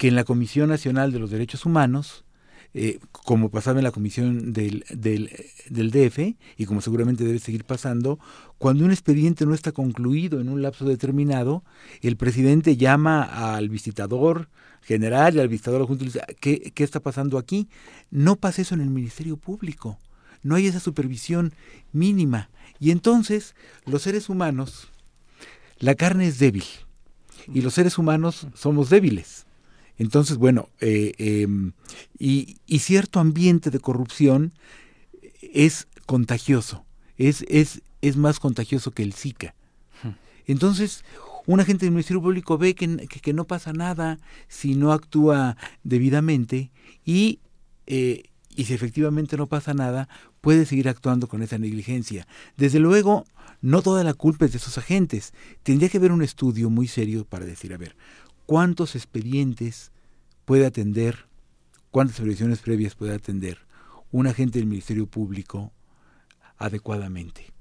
[0.01, 2.25] que en la Comisión Nacional de los Derechos Humanos,
[2.73, 8.19] eh, como pasaba en la comisión del, del, DF y como seguramente debe seguir pasando,
[8.57, 11.65] cuando un expediente no está concluido en un lapso determinado,
[12.01, 14.49] el presidente llama al visitador
[14.81, 17.69] general y al visitador adjunto y dice, ¿qué, ¿qué está pasando aquí?
[18.11, 19.99] No pasa eso en el Ministerio Público,
[20.43, 21.53] no hay esa supervisión
[21.93, 22.49] mínima.
[22.79, 24.89] Y entonces los seres humanos,
[25.79, 26.65] la carne es débil
[27.53, 29.45] y los seres humanos somos débiles.
[30.01, 31.73] Entonces, bueno, eh, em,
[32.19, 34.55] y, cierto ambiente de corrupción
[35.43, 36.87] es contagioso,
[37.19, 39.55] es, es, es más contagioso que el Zika.
[40.47, 41.05] Entonces,
[41.45, 46.71] un agente del Ministerio Público ve que, que, no pasa nada si no actúa debidamente
[47.05, 47.41] y,
[47.87, 48.23] eh,
[48.57, 50.09] y si efectivamente no pasa nada,
[50.41, 52.27] puede seguir actuando con esa negligencia.
[52.57, 53.27] Desde luego,
[53.61, 55.35] no toda la culpa es de esos agentes.
[55.63, 57.95] Tendría que haber un estudio muy serio para decir, a ver,
[58.51, 59.93] ¿cuántos expedientes
[60.45, 61.29] puede atender,
[61.93, 63.59] cuántas previsiones previas puede atender
[64.11, 65.71] un agente del Ministerio Público
[66.59, 67.53] adecuadamente?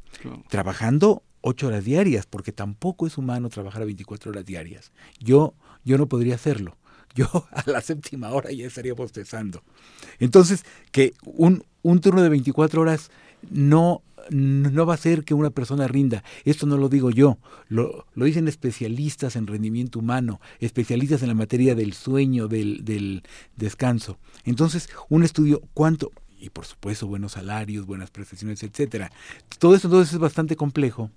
[0.48, 4.92] Trabajando ocho horas diarias, porque tampoco es humano trabajar a 24 horas diarias.
[5.20, 5.54] Yo,
[5.86, 6.76] yo no podría hacerlo.
[7.16, 9.62] Yo a la séptima hora ya estaría bostezando.
[10.18, 13.12] Entonces, que un, un turno de 24 horas
[13.50, 16.24] no, no va a hacer que una persona rinda.
[16.46, 21.36] Esto no lo digo yo, lo, lo, dicen especialistas en rendimiento humano, especialistas en la
[21.36, 23.24] materia del sueño, del, del
[23.56, 24.18] descanso.
[24.46, 26.12] Entonces, un estudio, ¿cuánto?
[26.40, 29.12] Y por supuesto, buenos salarios, buenas prestaciones, etcétera.
[29.58, 31.12] Todo esto entonces es bastante complejo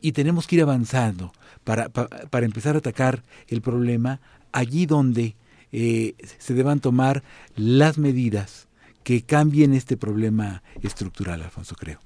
[0.00, 1.32] y tenemos que ir avanzando
[1.64, 4.20] para, para, para empezar a atacar el problema
[4.52, 5.36] allí donde
[5.72, 7.22] eh, se deban tomar
[7.56, 8.67] las medidas
[9.08, 11.98] que cambien este problema estructural, Alfonso, creo.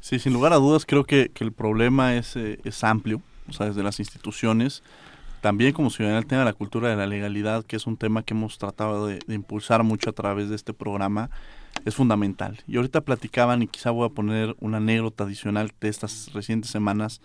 [0.00, 3.66] Sí, sin lugar a dudas, creo que, el problema es, eh, es amplio, o sea,
[3.66, 4.82] desde las instituciones,
[5.42, 8.22] también como ciudadanía el tema de la cultura de la legalidad, que es un tema
[8.22, 11.28] que hemos tratado de, de, impulsar mucho a través de este programa,
[11.84, 12.58] es fundamental.
[12.66, 17.20] Y ahorita platicaban, y quizá voy a poner una anécdota adicional de estas recientes semanas,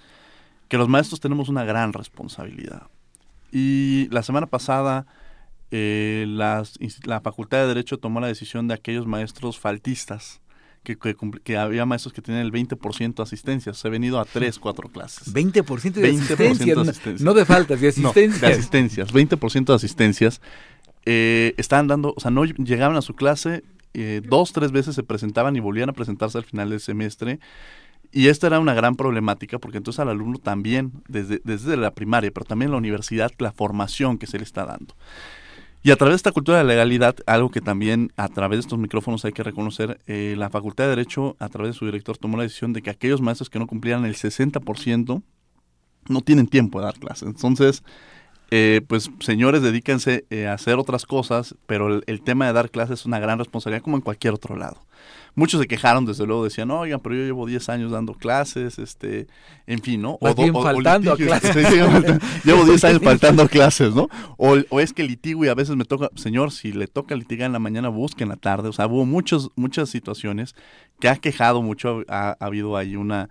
[0.68, 2.88] que los maestros tenemos una gran responsabilidad.
[3.50, 5.08] Y la semana pasada
[5.72, 10.42] eh, las, la Facultad de Derecho tomó la decisión de aquellos maestros faltistas,
[10.84, 14.26] que, que, que había maestros que tenían el 20% de asistencia, se ha venido a
[14.26, 15.34] 3, 4 clases.
[15.34, 17.26] 20% de 20 asistencia, de asistencia.
[17.26, 18.42] No, de faltas, de asistencias.
[18.42, 20.42] No, de asistencias, 20% de asistencias.
[21.06, 25.04] Eh, estaban dando, o sea, no llegaban a su clase, eh, dos, tres veces se
[25.04, 27.40] presentaban y volvían a presentarse al final del semestre.
[28.12, 32.32] Y esta era una gran problemática porque entonces al alumno también, desde, desde la primaria,
[32.32, 34.96] pero también en la universidad, la formación que se le está dando.
[35.86, 38.80] Y a través de esta cultura de legalidad, algo que también a través de estos
[38.80, 42.38] micrófonos hay que reconocer, eh, la Facultad de Derecho, a través de su director, tomó
[42.38, 45.22] la decisión de que aquellos maestros que no cumplieran el 60%
[46.10, 47.28] no tienen tiempo de dar clases.
[47.28, 47.84] Entonces,
[48.50, 52.72] eh, pues señores, dedíquense eh, a hacer otras cosas, pero el, el, tema de dar
[52.72, 54.85] clases es una gran responsabilidad como en cualquier otro lado.
[55.36, 59.28] Muchos se quejaron, desde luego, decían, oigan, pero yo llevo 10 años dando clases, este,
[59.68, 60.14] en fin, ¿no?
[60.22, 61.56] O, o, faltando o clases.
[62.44, 64.08] llevo 10 años faltando clases, ¿no?
[64.38, 67.48] O, o, es que litigo y a veces me toca, señor, si le toca litigar
[67.48, 68.70] en la mañana, busque en la tarde.
[68.70, 70.56] O sea, hubo muchos, muchas situaciones
[71.00, 73.30] que ha quejado mucho, ha, ha habido ahí una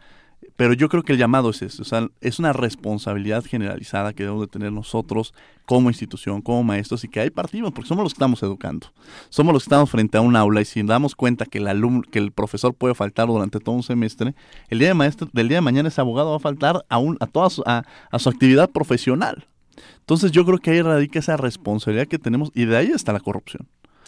[0.57, 4.23] pero yo creo que el llamado es eso, o sea, es una responsabilidad generalizada que
[4.23, 5.35] debemos de tener nosotros
[5.67, 8.89] como institución, como maestros y que hay partimos, porque somos los que estamos educando.
[9.31, 12.03] Somos los que estamos frente a un aula y si damos cuenta que el alumno,
[12.03, 14.35] que el profesor puede faltar durante todo un semestre,
[14.69, 17.17] el día de maestro, del día de mañana ese abogado va a faltar a, un,
[17.21, 19.49] a toda su, a, a su actividad profesional.
[20.01, 23.21] Entonces yo creo que ahí radica esa responsabilidad que tenemos y de ahí está la
[23.21, 23.67] corrupción.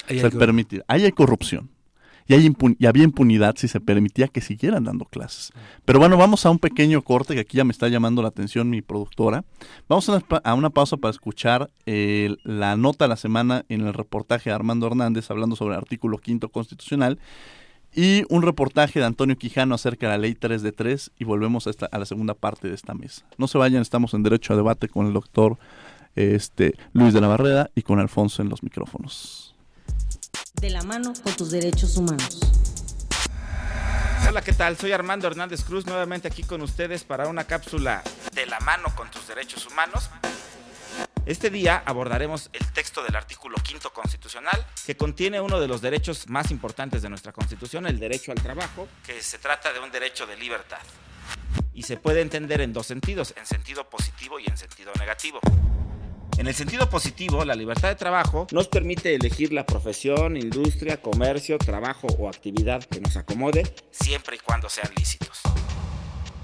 [0.09, 1.71] Ahí o sea, permitir, ahí hay corrupción
[2.29, 5.53] y, había impunidad si se permitía que siguieran dando clases.
[5.85, 8.69] Pero bueno, vamos a un pequeño corte que aquí ya me está llamando la atención
[8.69, 9.45] mi productora.
[9.89, 13.87] Vamos a una, a una pausa para escuchar eh, la nota de la semana en
[13.87, 17.19] el reportaje de Armando Hernández hablando sobre el artículo quinto constitucional
[17.95, 21.67] y un reportaje de Antonio Quijano acerca de la ley 3 de 3 y volvemos
[21.67, 23.25] a, esta, a la segunda parte de esta mesa.
[23.39, 25.59] No se vayan, estamos en Derecho a Debate con el doctor
[26.15, 29.56] este, Luis de la Barrera y con Alfonso en los micrófonos
[30.61, 32.41] de la mano con tus derechos humanos.
[34.29, 34.77] Hola, ¿qué tal?
[34.77, 39.11] Soy Armando Hernández Cruz, nuevamente aquí con ustedes para una cápsula de la mano con
[39.11, 40.11] tus derechos humanos.
[41.27, 46.29] Este día abordaremos el texto del artículo quinto constitucional, que contiene uno de los derechos
[46.29, 50.27] más importantes de nuestra Constitución, el derecho al trabajo, que se trata de un derecho
[50.27, 50.79] de libertad.
[51.75, 55.41] Y se puede entender en dos sentidos, en sentido positivo y en sentido negativo.
[56.38, 61.57] En el sentido positivo, la libertad de trabajo nos permite elegir la profesión, industria, comercio,
[61.57, 65.40] trabajo o actividad que nos acomode, siempre y cuando sean lícitos.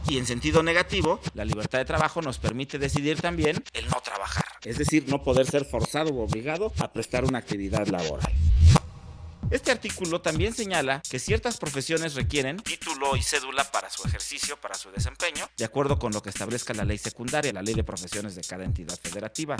[0.09, 4.47] Y en sentido negativo, la libertad de trabajo nos permite decidir también el no trabajar,
[4.65, 8.33] es decir, no poder ser forzado o obligado a prestar una actividad laboral.
[9.51, 14.75] Este artículo también señala que ciertas profesiones requieren título y cédula para su ejercicio, para
[14.75, 18.35] su desempeño, de acuerdo con lo que establezca la ley secundaria, la ley de profesiones
[18.35, 19.57] de cada entidad federativa.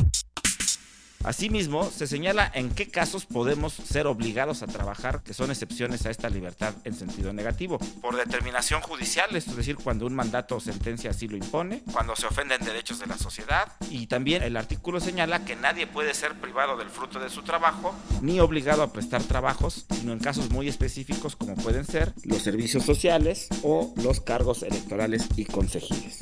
[1.25, 6.11] Asimismo, se señala en qué casos podemos ser obligados a trabajar, que son excepciones a
[6.11, 7.79] esta libertad en sentido negativo.
[8.01, 12.27] Por determinación judicial, es decir, cuando un mandato o sentencia así lo impone, cuando se
[12.27, 16.77] ofenden derechos de la sociedad, y también el artículo señala que nadie puede ser privado
[16.77, 21.37] del fruto de su trabajo, ni obligado a prestar trabajos, sino en casos muy específicos
[21.37, 26.19] como pueden ser los servicios sociales o los cargos electorales y consejiles.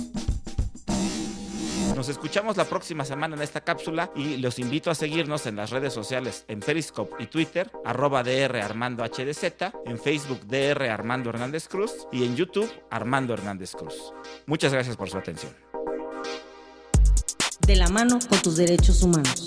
[1.95, 5.70] Nos escuchamos la próxima semana en esta cápsula y los invito a seguirnos en las
[5.70, 11.68] redes sociales en Periscope y Twitter, arroba DR Armando HDZ, en Facebook DR Armando Hernández
[11.68, 14.14] Cruz y en YouTube Armando Hernández Cruz.
[14.47, 15.53] Muchas gracias por su atención.
[17.66, 19.47] De la mano con tus derechos humanos.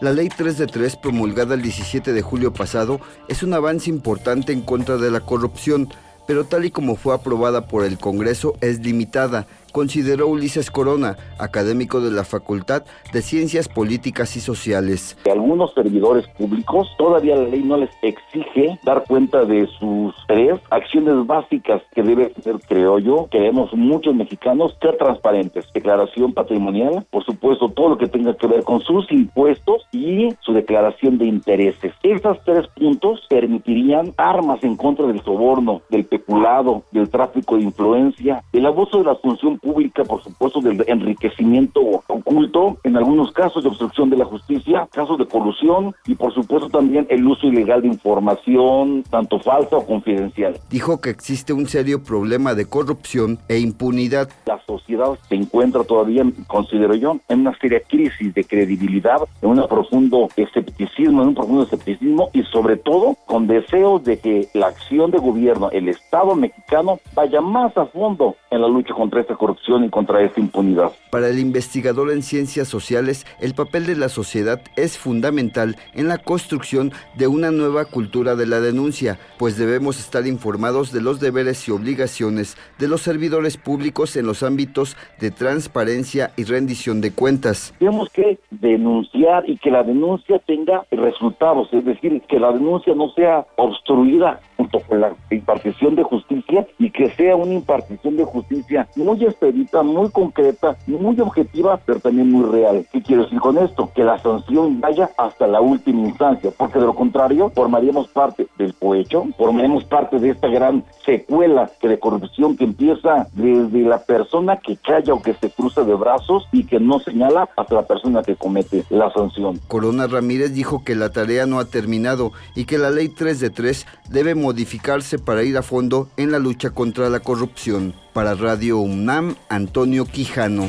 [0.00, 4.50] La Ley 3 de 3, promulgada el 17 de julio pasado, es un avance importante
[4.50, 5.92] en contra de la corrupción,
[6.30, 12.00] pero tal y como fue aprobada por el Congreso es limitada consideró Ulises Corona, académico
[12.00, 15.16] de la Facultad de Ciencias Políticas y Sociales.
[15.30, 21.26] Algunos servidores públicos todavía la ley no les exige dar cuenta de sus tres acciones
[21.26, 25.66] básicas que debe tener, creo yo, queremos muchos mexicanos ser transparentes.
[25.72, 30.52] Declaración patrimonial, por supuesto, todo lo que tenga que ver con sus impuestos y su
[30.52, 31.92] declaración de intereses.
[32.02, 38.42] Estos tres puntos permitirían armas en contra del soborno, del peculado, del tráfico de influencia,
[38.52, 43.68] del abuso de la función pública, por supuesto, del enriquecimiento oculto, en algunos casos de
[43.68, 47.88] obstrucción de la justicia, casos de colusión y, por supuesto, también el uso ilegal de
[47.88, 50.58] información, tanto falsa o confidencial.
[50.70, 54.28] Dijo que existe un serio problema de corrupción e impunidad.
[54.46, 59.66] La sociedad se encuentra todavía, considero yo, en una seria crisis de credibilidad, en un
[59.68, 65.10] profundo escepticismo, en un profundo escepticismo y, sobre todo, con deseos de que la acción
[65.10, 69.49] de gobierno, el Estado mexicano, vaya más a fondo en la lucha contra esta corrupción
[69.84, 70.92] y contra esta impunidad.
[71.10, 76.18] Para el investigador en ciencias sociales, el papel de la sociedad es fundamental en la
[76.18, 81.66] construcción de una nueva cultura de la denuncia, pues debemos estar informados de los deberes
[81.68, 87.74] y obligaciones de los servidores públicos en los ámbitos de transparencia y rendición de cuentas.
[87.78, 93.10] Tenemos que denunciar y que la denuncia tenga resultados, es decir, que la denuncia no
[93.12, 98.88] sea obstruida junto con la impartición de justicia y que sea una impartición de justicia
[98.96, 102.86] muy expedita, muy concreta, muy objetiva, pero también muy real.
[102.92, 103.90] ¿Qué quiero decir con esto?
[103.94, 108.74] Que la sanción vaya hasta la última instancia, porque de lo contrario formaríamos parte del
[108.74, 114.76] cohecho, formaríamos parte de esta gran secuela de corrupción que empieza desde la persona que
[114.76, 118.36] calla o que se cruza de brazos y que no señala hasta la persona que
[118.36, 119.58] comete la sanción.
[119.68, 123.50] Corona Ramírez dijo que la tarea no ha terminado y que la ley 3 de
[123.50, 127.94] 3 debe modificarse para ir a fondo en la lucha contra la corrupción.
[128.12, 130.68] Para Radio UNAM, Antonio Quijano.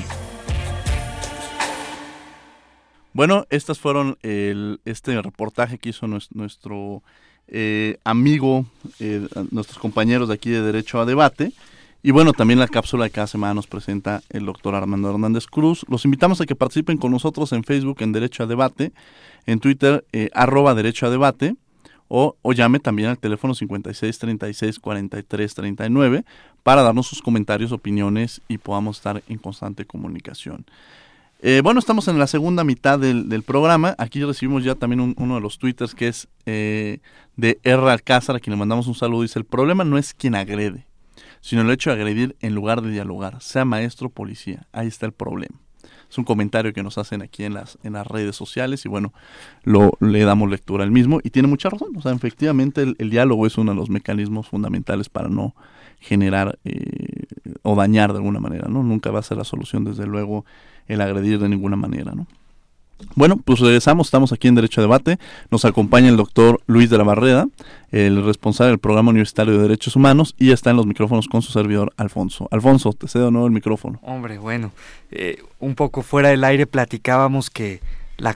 [3.14, 7.04] Bueno, estas fueron el, este reportaje que hizo nuestro,
[7.48, 8.66] eh, amigo,
[9.00, 11.52] eh, nuestros compañeros de aquí de Derecho a Debate.
[12.04, 15.86] Y bueno, también la cápsula de cada semana nos presenta el doctor Armando Hernández Cruz.
[15.90, 18.92] Los invitamos a que participen con nosotros en Facebook en Derecho a Debate,
[19.46, 21.56] en Twitter eh, arroba Derecho a Debate
[22.14, 26.26] o, llame también al teléfono 56 36 43 39
[26.62, 30.66] para darnos sus comentarios, opiniones y podamos estar en constante comunicación.
[31.42, 33.96] Eh, bueno, estamos en la segunda mitad del, programa.
[33.98, 37.00] Aquí recibimos ya también uno de los twitters que es eh,
[37.38, 37.90] de R.
[37.90, 39.22] Alcázar, a quien le mandamos un saludo.
[39.22, 40.86] Dice, el problema no es quien agrede,
[41.40, 44.68] sino el hecho de agredir en lugar de dialogar, sea maestro o policía.
[44.74, 45.58] Ahí está el problema
[46.12, 49.14] es un comentario que nos hacen aquí en las, en las redes sociales y bueno,
[49.64, 51.96] lo, le damos lectura al mismo y tiene mucha razón.
[51.96, 55.56] O sea, efectivamente el, diálogo es uno de los mecanismos fundamentales para no
[56.02, 57.28] generar eh,
[57.62, 58.84] o dañar de alguna manera, ¿no?
[58.84, 60.44] Nunca va a ser la solución, desde luego,
[60.88, 62.28] el agredir de ninguna manera, ¿no?
[63.16, 65.20] Bueno, pues regresamos, estamos aquí en Derecho a Debate.
[65.50, 67.48] Nos acompaña el doctor Luis de la Barreda,
[67.92, 71.52] el responsable del Programa Universitario de Derechos Humanos, y está en los micrófonos con su
[71.52, 72.48] servidor Alfonso.
[72.52, 74.00] Alfonso, te cedo nuevo el micrófono.
[74.02, 74.72] Hombre, bueno,
[75.12, 77.82] eh, un poco fuera del aire platicábamos que
[78.18, 78.36] la,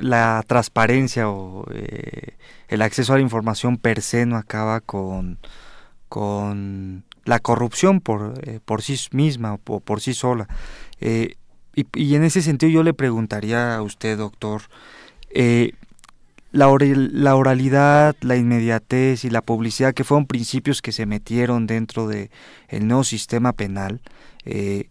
[0.00, 2.36] la transparencia o eh,
[2.68, 5.38] el acceso a la información per se no acaba con,
[6.08, 10.48] con la corrupción por, eh, por sí misma o por, sí sola.
[11.94, 14.62] Y, en ese sentido yo le preguntaría a usted, doctor,
[15.30, 15.72] eh,
[16.50, 22.08] la, la, oralidad, la inmediatez y la publicidad, que fueron principios que se metieron dentro
[22.08, 22.30] del
[22.68, 24.00] el nuevo sistema penal,
[24.44, 24.88] eh,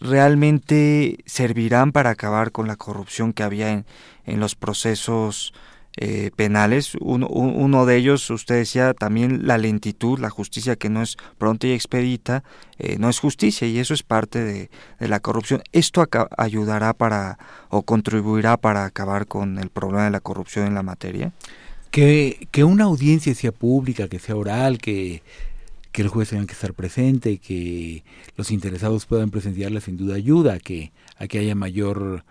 [0.00, 3.84] realmente servirán para acabar con la corrupción que había en,
[4.24, 5.52] en los procesos
[5.96, 6.96] eh, penales.
[7.00, 11.68] Uno, uno, de ellos, usted decía también la lentitud, la justicia que no es pronta
[11.68, 12.42] y expedita,
[12.78, 15.62] eh, no es justicia y eso es parte de, la corrupción.
[15.72, 16.04] ¿Esto
[16.36, 17.38] ayudará para
[17.68, 21.32] o contribuirá para acabar con el problema de la corrupción en la materia?
[21.92, 25.22] Que, que una audiencia sea pública, que sea oral, que,
[25.92, 28.02] que el juez tenga que estar presente, que
[28.36, 32.24] los interesados puedan presenciarla sin duda ayuda que, a que haya mayor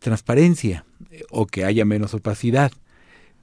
[0.00, 2.72] transparencia eh, o que haya menos opacidad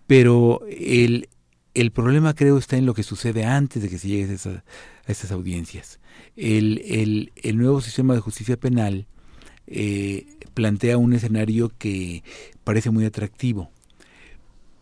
[0.07, 1.29] pero el,
[1.73, 4.63] el problema creo está en lo que sucede antes de que se llegue a, esa,
[5.05, 5.99] a esas audiencias.
[6.35, 9.05] El, el, el, nuevo sistema de justicia penal
[9.67, 12.23] eh, plantea un escenario que
[12.63, 13.69] parece muy atractivo,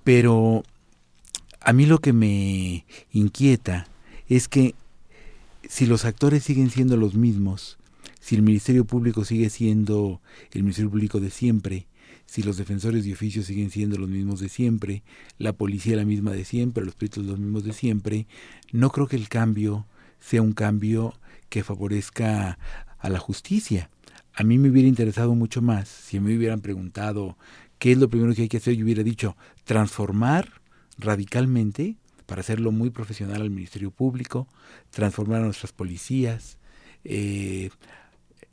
[0.04, 0.64] pero
[1.60, 3.88] a mí lo que me inquieta
[4.30, 4.76] es que
[5.68, 7.78] si los actores siguen siendo los mismos,
[8.20, 10.22] si el Ministerio Público sigue siendo
[10.52, 11.88] el Ministerio Público de siempre,
[12.26, 15.04] si los defensores de oficio siguen siendo los mismos de siempre,
[15.38, 18.28] la policía la misma de siempre, los peritos los mismos de siempre,
[18.72, 19.86] no creo que el cambio
[20.20, 21.14] sea un cambio
[21.50, 22.58] que favorezca
[23.00, 23.90] a la justicia.
[24.34, 27.38] A mí me hubiera interesado mucho más si me hubieran preguntado
[27.80, 30.62] qué es lo primero que hay que hacer, yo hubiera dicho transformar
[30.98, 31.96] radicalmente
[32.26, 34.48] para hacerlo muy profesional al Ministerio Público,
[34.90, 36.58] transformar a nuestras policías,
[37.04, 37.70] eh,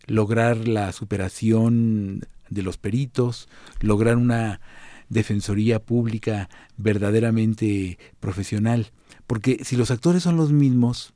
[0.07, 3.49] lograr la superación de los peritos,
[3.81, 4.61] lograr una
[5.09, 8.93] defensoría pública verdaderamente profesional.
[9.27, 11.13] Porque si los actores son los mismos,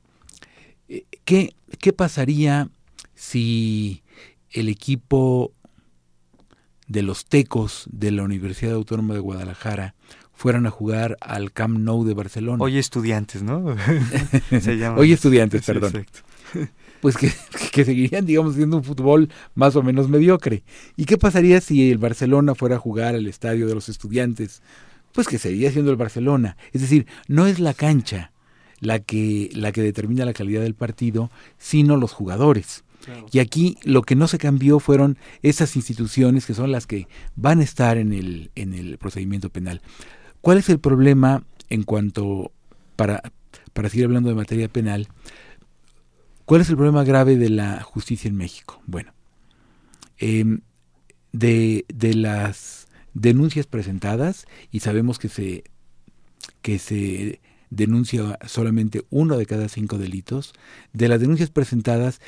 [0.87, 2.69] eh, ¿qué, qué pasaría
[3.15, 4.03] si
[4.51, 5.51] el equipo
[6.87, 9.95] de los tecos de la Universidad Autónoma de Guadalajara
[10.33, 12.63] fueran a jugar al Camp Nou de Barcelona.
[12.63, 13.65] Hoy estudiantes, ¿no?
[14.95, 16.05] Hoy estudiantes, perdón.
[17.01, 17.31] pues que,
[17.71, 20.63] que, seguirían, digamos, siendo un fútbol más o menos mediocre.
[20.95, 24.61] ¿Y qué pasaría si el Barcelona fuera a jugar al estadio de los estudiantes?
[25.13, 26.57] Pues que seguiría siendo el Barcelona.
[26.73, 28.31] Es decir, no es la cancha
[28.79, 32.83] la que, la que determina la calidad del partido, sino los jugadores.
[33.31, 37.61] Y aquí lo que no se cambió fueron esas instituciones que son las que van
[37.61, 39.81] a estar en el, en el procedimiento penal.
[40.41, 42.51] ¿Cuál es el problema en cuanto,
[42.95, 43.21] para,
[43.73, 45.07] para seguir hablando de materia penal,
[46.47, 48.81] cuál es el problema grave de la justicia en México?
[48.85, 49.13] Bueno,
[50.17, 50.59] eh,
[51.33, 55.65] de, de las denuncias presentadas, y sabemos que se,
[56.61, 60.53] que se denuncia solamente uno de cada cinco delitos,
[60.93, 62.21] de las denuncias presentadas,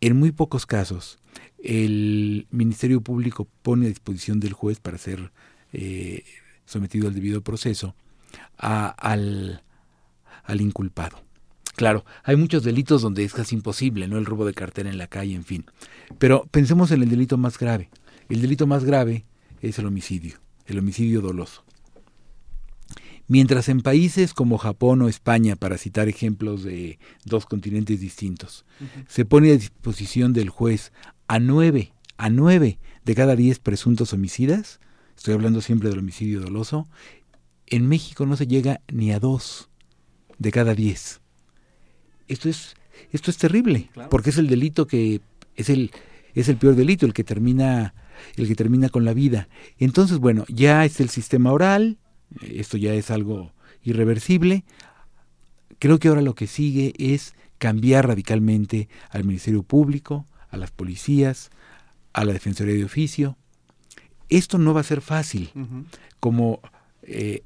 [0.00, 1.18] en muy pocos casos,
[1.62, 5.30] el Ministerio Público pone a disposición del juez para ser
[5.74, 6.24] eh,
[6.64, 7.94] sometido al debido proceso
[8.56, 9.62] al,
[10.44, 11.27] al inculpado.
[11.78, 14.18] Claro, hay muchos delitos donde es casi imposible, ¿no?
[14.18, 15.64] El robo de cartera en la calle, en fin.
[16.18, 17.88] Pero pensemos en el delito más grave.
[18.28, 19.26] El delito más grave
[19.62, 21.64] es el homicidio, el homicidio doloso.
[23.28, 28.84] Mientras en países como Japón o España, para citar ejemplos de dos continentes distintos, uh
[28.84, 29.04] -huh.
[29.06, 30.92] se pone a disposición del juez
[31.28, 34.80] a nueve, a nueve de cada diez presuntos homicidas,
[35.16, 36.88] estoy hablando siempre del homicidio doloso,
[37.68, 39.68] en México no se llega ni a dos
[40.38, 41.20] de cada diez.
[42.28, 42.76] Esto es,
[43.12, 44.10] esto es terrible, claro.
[44.10, 45.20] porque es el delito que
[45.56, 45.90] es el,
[46.34, 47.94] es el peor delito, el que termina,
[48.36, 49.48] el que termina con la vida.
[49.78, 51.98] Entonces, bueno, ya es el sistema oral,
[52.42, 53.52] esto ya es algo
[53.82, 54.64] irreversible.
[55.78, 61.50] Creo que ahora lo que sigue es cambiar radicalmente al Ministerio Público, a las policías,
[62.12, 63.36] a la Defensoría de Oficio.
[64.28, 65.50] Esto no va a ser fácil.
[65.54, 65.84] Uh -huh.
[66.20, 66.60] Como
[67.02, 67.42] eh,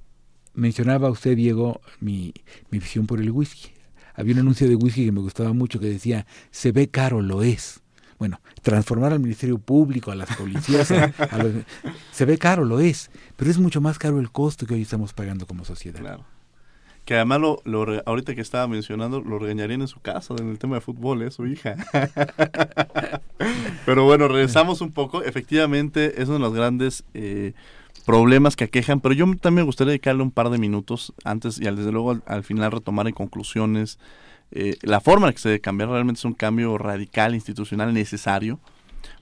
[0.54, 2.34] mencionaba usted, Diego, mi,
[2.70, 3.71] mi visión por el whisky.
[4.14, 7.42] Había un anuncio de whisky que me gustaba mucho que decía, se ve caro, lo
[7.42, 7.80] es.
[8.18, 11.64] Bueno, transformar al Ministerio Público, a las policías, a, los,
[12.12, 15.12] se ve caro, lo es, pero es mucho más caro el costo que hoy estamos
[15.12, 15.98] pagando como sociedad.
[15.98, 16.24] Claro.
[17.04, 20.58] Que además, lo, lo, ahorita que estaba mencionando, lo regañarían en su casa en el
[20.60, 21.32] tema de fútbol, ¿eh?
[21.32, 21.74] su hija.
[23.86, 25.24] pero bueno, regresamos un poco.
[25.24, 27.54] Efectivamente, es uno de los grandes eh,
[28.04, 31.66] problemas que aquejan, pero yo también me gustaría dedicarle un par de minutos antes y
[31.66, 33.98] al, desde luego al, al final retomar en conclusiones
[34.54, 38.60] eh, la forma en que se debe cambiar realmente es un cambio radical, institucional, necesario.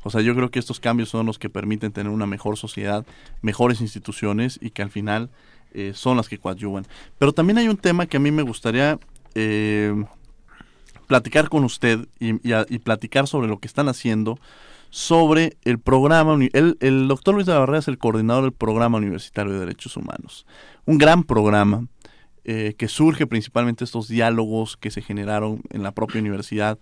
[0.02, 3.06] O sea, yo creo que estos cambios son los que permiten tener una mejor sociedad,
[3.40, 5.30] mejores instituciones y que al final
[5.72, 6.86] eh, son las que coadyuvan.
[7.18, 8.98] Pero también hay un tema que a mí me gustaría
[9.36, 9.94] eh,
[11.06, 12.32] platicar con usted y,
[12.80, 14.38] platicar sobre lo que están haciendo
[14.90, 16.36] sobre el programa.
[16.52, 19.96] El, el doctor Luis de la Barrera es el coordinador del programa universitario de derechos
[19.96, 20.46] humanos.
[20.84, 21.86] Un gran programa
[22.44, 26.78] eh, que surge principalmente estos diálogos que se generaron en la propia universidad,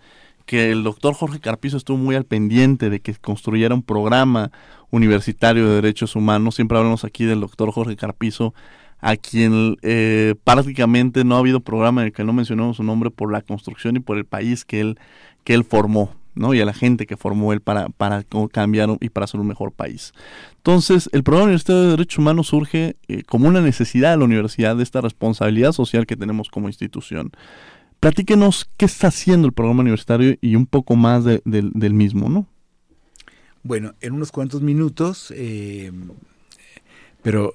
[0.46, 4.50] que el doctor Jorge Carpizo estuvo muy al pendiente de que construyera un programa
[4.90, 6.54] universitario de derechos humanos.
[6.54, 8.54] Siempre hablamos aquí del doctor Jorge Carpizo,
[9.00, 13.10] a quien eh, prácticamente no ha habido programa en el que no mencionamos su nombre
[13.10, 14.98] por la construcción y por el país que él,
[15.44, 16.14] que él formó.
[16.38, 16.54] ¿No?
[16.54, 19.72] y a la gente que formó él para, para cambiar y para ser un mejor
[19.72, 20.12] país.
[20.56, 24.76] Entonces, el programa universitario de derechos humanos surge eh, como una necesidad de la universidad,
[24.76, 27.32] de esta responsabilidad social que tenemos como institución.
[28.00, 32.28] Platíquenos qué está haciendo el programa universitario y un poco más de, de, del mismo,
[32.28, 32.46] ¿no?
[33.62, 35.90] Bueno, en unos cuantos minutos, eh,
[37.22, 37.54] pero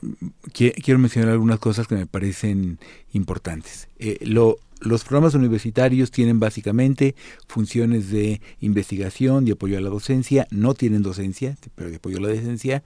[0.51, 2.77] quiero mencionar algunas cosas que me parecen
[3.13, 3.87] importantes.
[3.97, 7.15] Eh, lo, los programas universitarios tienen básicamente
[7.47, 12.21] funciones de investigación, de apoyo a la docencia, no tienen docencia, pero de apoyo a
[12.21, 12.83] la docencia,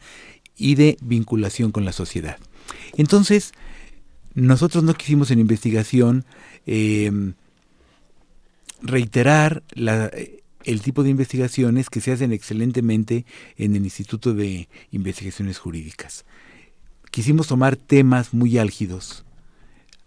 [0.56, 2.38] y de vinculación con la sociedad.
[2.98, 3.52] Entonces,
[4.34, 6.26] nosotros no quisimos en investigación
[6.66, 7.12] eh,
[8.82, 13.26] reiterar el tipo de investigaciones que se hacen excelentemente
[13.56, 16.26] en el Instituto de Investigaciones Jurídicas.
[17.12, 19.26] Quisimos tomar temas muy álgidos,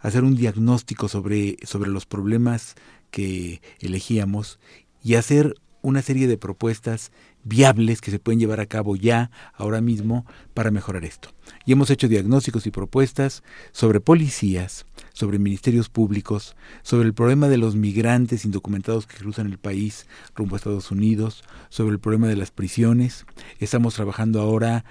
[0.01, 2.75] hacer un diagnóstico sobre, sobre los problemas
[3.11, 4.59] que elegíamos
[5.03, 7.11] y hacer una serie de propuestas
[7.43, 11.31] viables que se pueden llevar a cabo ya, ahora mismo, para mejorar esto.
[11.65, 13.43] Y hemos hecho diagnósticos y propuestas
[13.73, 14.85] sobre policías,
[15.15, 20.55] sobre ministerios públicos, sobre el problema de los migrantes indocumentados que cruzan el país rumbo
[20.55, 23.25] a Estados Unidos, sobre el problema de las prisiones.
[23.59, 24.85] Estamos trabajando ahora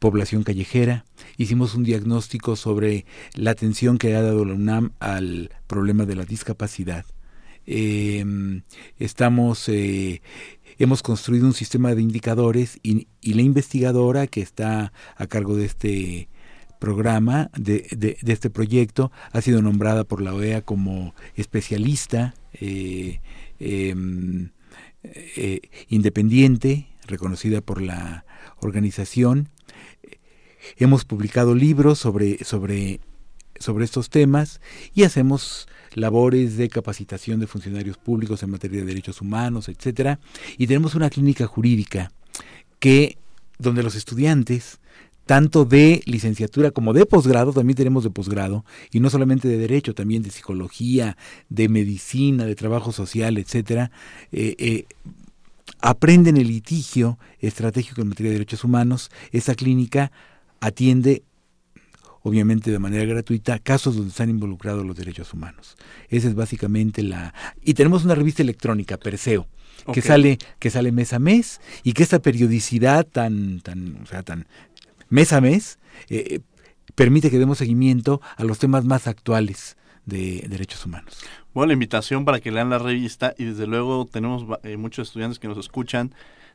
[0.00, 1.04] población callejera.
[1.36, 6.24] Hicimos un diagnóstico sobre la atención que ha dado la UNAM al problema de la
[6.24, 7.04] discapacidad.
[7.66, 8.62] Em,
[8.98, 10.22] estamos eh,
[10.78, 16.28] hemos construido un sistema de indicadores y, la investigadora que está a cargo de este
[16.78, 23.20] programa, de, de, este proyecto, ha sido nombrada por la OEA como especialista eh,
[23.58, 24.48] em,
[25.02, 28.24] eh, independiente, reconocida por la
[28.60, 29.48] organización.
[30.76, 33.00] Hemos publicado libros sobre, sobre,
[33.58, 34.60] sobre estos temas
[34.94, 40.20] y hacemos labores de capacitación de funcionarios públicos en materia de derechos humanos, etcétera,
[40.56, 42.12] y tenemos una clínica jurídica
[42.78, 43.18] que
[43.58, 44.80] donde los estudiantes
[45.30, 49.94] tanto de licenciatura como de posgrado, también tenemos de posgrado, y no solamente de derecho,
[49.94, 51.16] también de psicología,
[51.48, 53.92] de medicina, de trabajo social, etcétera,
[54.32, 54.86] eh, eh,
[55.80, 59.10] aprenden el litigio estratégico en materia de derechos humanos.
[59.32, 60.12] Esa clínica
[60.60, 61.22] atiende
[62.22, 65.76] obviamente de manera gratuita, casos donde están involucrados los derechos humanos.
[66.08, 67.32] Esa es básicamente la...
[67.62, 69.48] Y tenemos una revista electrónica, Perseo,
[69.92, 74.22] que sale que sale mes a mes y que esta periodicidad tan tan o sea
[74.22, 74.46] tan
[75.08, 75.78] mes a mes
[76.10, 76.40] eh,
[76.94, 81.18] permite que demos seguimiento a los temas más actuales de derechos humanos.
[81.54, 85.38] Bueno, la invitación para que lean la revista y desde luego tenemos eh, muchos estudiantes
[85.38, 86.12] que nos escuchan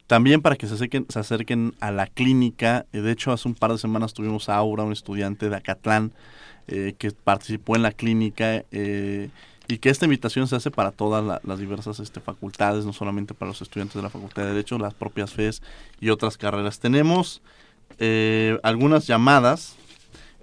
[0.08, 2.86] también para que se acerquen, se acerquen a la clínica.
[2.94, 6.12] Eh, de hecho, hace un par de semanas tuvimos a Aura, un estudiante de Acatlán,
[6.68, 9.30] eh, que participó en la clínica eh,
[9.68, 13.50] y que esta invitación se hace para todas las diversas este, facultades, no solamente para
[13.50, 15.64] los estudiantes de la Facultad de Derecho, las propias FES
[16.00, 16.80] y otras carreras.
[16.80, 17.42] Tenemos
[18.62, 19.76] algunas llamadas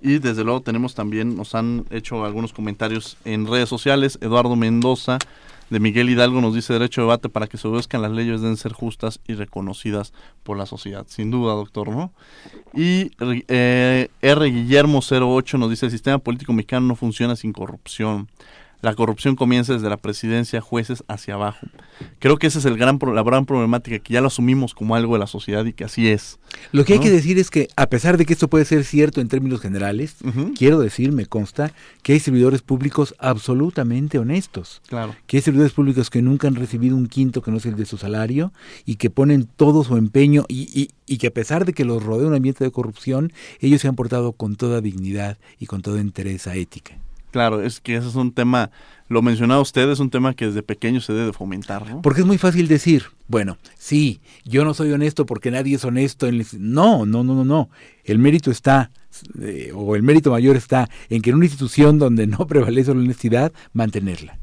[0.03, 4.19] y desde luego tenemos también, nos han hecho algunos comentarios en redes sociales.
[4.21, 5.19] Eduardo Mendoza
[5.71, 8.57] de Miguel Hidalgo nos dice derecho de debate para que se obedezcan las leyes deben
[8.57, 11.07] ser justas y reconocidas por la sociedad.
[11.09, 12.13] Sin duda, doctor, ¿no?
[12.75, 14.47] Y eh, R.
[14.51, 18.29] Guillermo 08 nos dice el sistema político mexicano no funciona sin corrupción.
[18.83, 21.69] La corrupción comienza desde la presidencia, jueces hacia abajo.
[22.19, 25.13] Creo que esa es el gran, la gran problemática, que ya lo asumimos como algo
[25.13, 26.41] de la sociedad y que así es.
[26.73, 29.21] Lo que hay que decir es que, a pesar de que esto puede ser cierto
[29.21, 30.17] en términos generales,
[30.59, 31.73] quiero decir, me consta,
[32.03, 34.83] que hay servidores públicos absolutamente honestos.
[34.89, 35.15] Claro.
[35.29, 37.87] Que hay servidores públicos que nunca han recibido un quinto que no es el de
[37.87, 38.53] su salario
[38.85, 42.27] y que ponen todo su empeño y, y que a pesar de que los rodea
[42.27, 46.57] un ambiente de corrupción, ellos se han portado con toda dignidad y con toda entereza
[46.57, 46.99] ética.
[47.33, 48.71] Claro, es que ese es un tema,
[49.09, 52.03] lo mencionaba usted, es un tema que desde pequeño se debe fomentar, ¿no?
[52.03, 56.27] Porque es muy fácil decir, bueno, sí, yo no soy honesto porque nadie es honesto.
[56.27, 57.71] En no, no, no, no, no.
[58.05, 58.91] El mérito está,
[59.41, 63.01] eh, o el mérito mayor está en que en una institución donde no prevalece la
[63.01, 64.39] honestidad, mantenerla.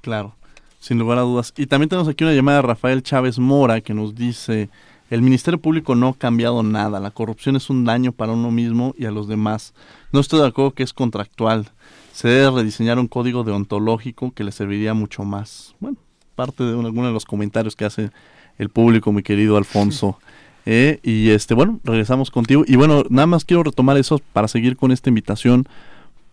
[0.00, 0.34] Claro,
[0.80, 1.54] sin lugar a dudas.
[1.56, 4.68] Y también tenemos aquí una llamada de Rafael Chávez Mora que nos dice,
[5.10, 8.96] el Ministerio Público no ha cambiado nada, la corrupción es un daño para uno mismo
[8.98, 9.74] y a los demás.
[10.10, 11.70] No estoy de acuerdo que es contractual
[12.12, 15.74] se debe rediseñar un código deontológico que le serviría mucho más.
[15.80, 15.96] Bueno,
[16.34, 18.10] parte de algunos de los comentarios que hace
[18.58, 20.18] el público, mi querido Alfonso.
[20.64, 22.62] Eh, y este, bueno, regresamos contigo.
[22.64, 25.66] Y bueno, nada más quiero retomar eso para seguir con esta invitación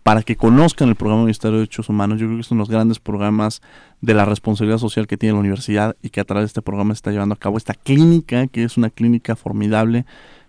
[0.03, 2.19] para que conozcan el programa Ministerio de Derechos Humanos.
[2.19, 3.61] Yo creo que es uno de los grandes programas
[4.01, 6.93] de la responsabilidad social que tiene la universidad y que a través de este programa
[6.93, 10.05] se está llevando a cabo esta clínica, que es una clínica formidable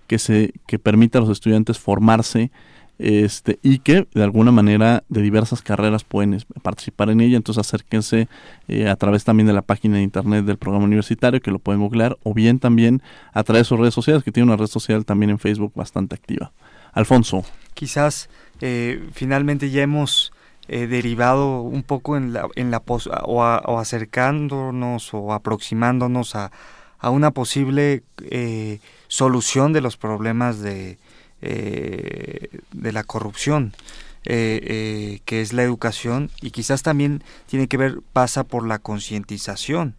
[0.07, 2.51] que se que permite a los estudiantes formarse
[3.01, 8.29] este, y que de alguna manera de diversas carreras pueden participar en ella, entonces acérquense
[8.69, 11.81] eh, a través también de la página de internet del programa universitario que lo pueden
[11.81, 15.07] googlear o bien también a través de sus redes sociales, que tiene una red social
[15.07, 16.53] también en Facebook bastante activa.
[16.93, 17.43] Alfonso.
[17.73, 18.29] Quizás
[18.61, 20.33] eh, finalmente ya hemos
[20.69, 26.53] eh, derivado un poco en la, en la o, o, acercándonos o aproximándonos a,
[26.99, 28.03] a una posible
[29.09, 30.99] solución de los problemas de
[31.41, 33.73] de la corrupción.
[34.23, 39.95] que es la educación y quizás también tiene que ver pasa por la concientización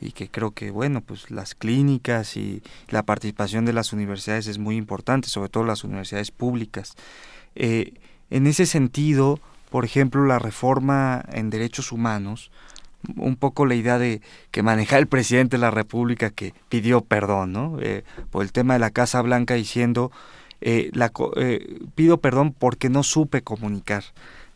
[0.00, 4.58] y que creo que bueno pues las clínicas y la participación de las universidades es
[4.58, 6.94] muy importante sobre todo las universidades públicas
[7.54, 7.94] eh,
[8.30, 9.40] en ese sentido
[9.70, 12.50] por ejemplo la reforma en derechos humanos
[13.16, 14.20] un poco la idea de
[14.50, 18.74] que maneja el presidente de la república que pidió perdón no eh, por el tema
[18.74, 20.12] de la casa blanca diciendo
[20.60, 21.12] eh, la,
[21.94, 24.04] pido perdón porque no supe comunicar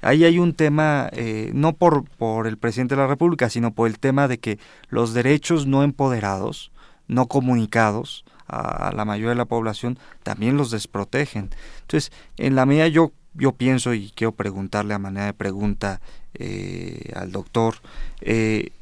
[0.03, 3.89] ahí hay un tema, eh, no por, por el presidente de la República, sino por
[3.89, 6.73] el tema de que los derechos no empoderados,
[7.09, 11.51] no comunicados a la mayoría de la población, también los desprotegen.
[11.83, 16.01] Entonces, en la medida yo, yo pienso y quiero preguntarle a manera de pregunta
[16.35, 17.77] eh, al doctor,
[18.21, 18.73] eh,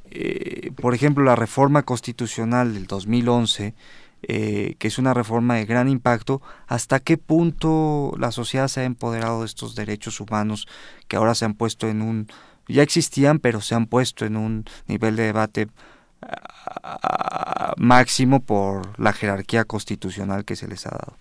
[0.81, 3.75] por ejemplo, la reforma constitucional del 2011,
[4.23, 8.85] eh, que es una reforma de gran impacto, hasta qué punto la sociedad se ha
[8.85, 10.67] empoderado de estos derechos humanos
[11.07, 12.29] que ahora se han puesto en un,
[12.67, 15.69] ya existían, pero se han puesto en un nivel de debate
[16.23, 21.17] ah, máximo por la jerarquía constitucional que se les ha dado.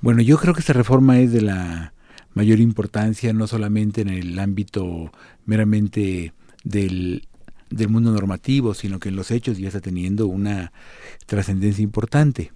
[0.00, 1.92] Bueno, yo creo que esta reforma es de la
[2.34, 5.12] mayor importancia, no solamente en el ámbito
[5.46, 6.32] meramente
[6.64, 7.28] del
[7.72, 10.72] del mundo normativo, sino que en los hechos ya está teniendo una
[11.26, 12.52] trascendencia importante.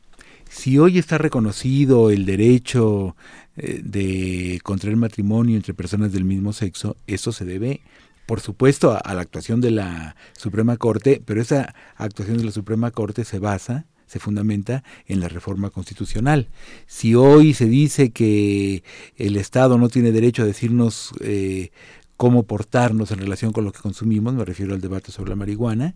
[0.48, 3.16] Si hoy está reconocido el derecho
[3.56, 7.80] eh, de contraer matrimonio entre personas del mismo sexo, eso se debe,
[8.26, 12.90] por supuesto, a, la actuación de la Suprema Corte, pero esa actuación de la Suprema
[12.90, 16.48] Corte se basa se fundamenta en la reforma constitucional.
[16.86, 18.84] Si hoy se dice que
[19.16, 21.70] el Estado no tiene derecho a decirnos eh,
[22.16, 25.94] cómo portarnos en relación con lo que consumimos, me refiero al debate sobre la marihuana,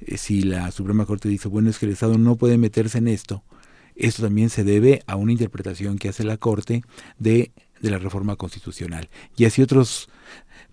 [0.00, 3.08] eh, si la Suprema Corte dice, bueno, es que el Estado no puede meterse en
[3.08, 3.42] esto,
[3.94, 6.82] esto también se debe a una interpretación que hace la Corte
[7.18, 9.08] de, de la reforma constitucional.
[9.36, 10.08] Y así otros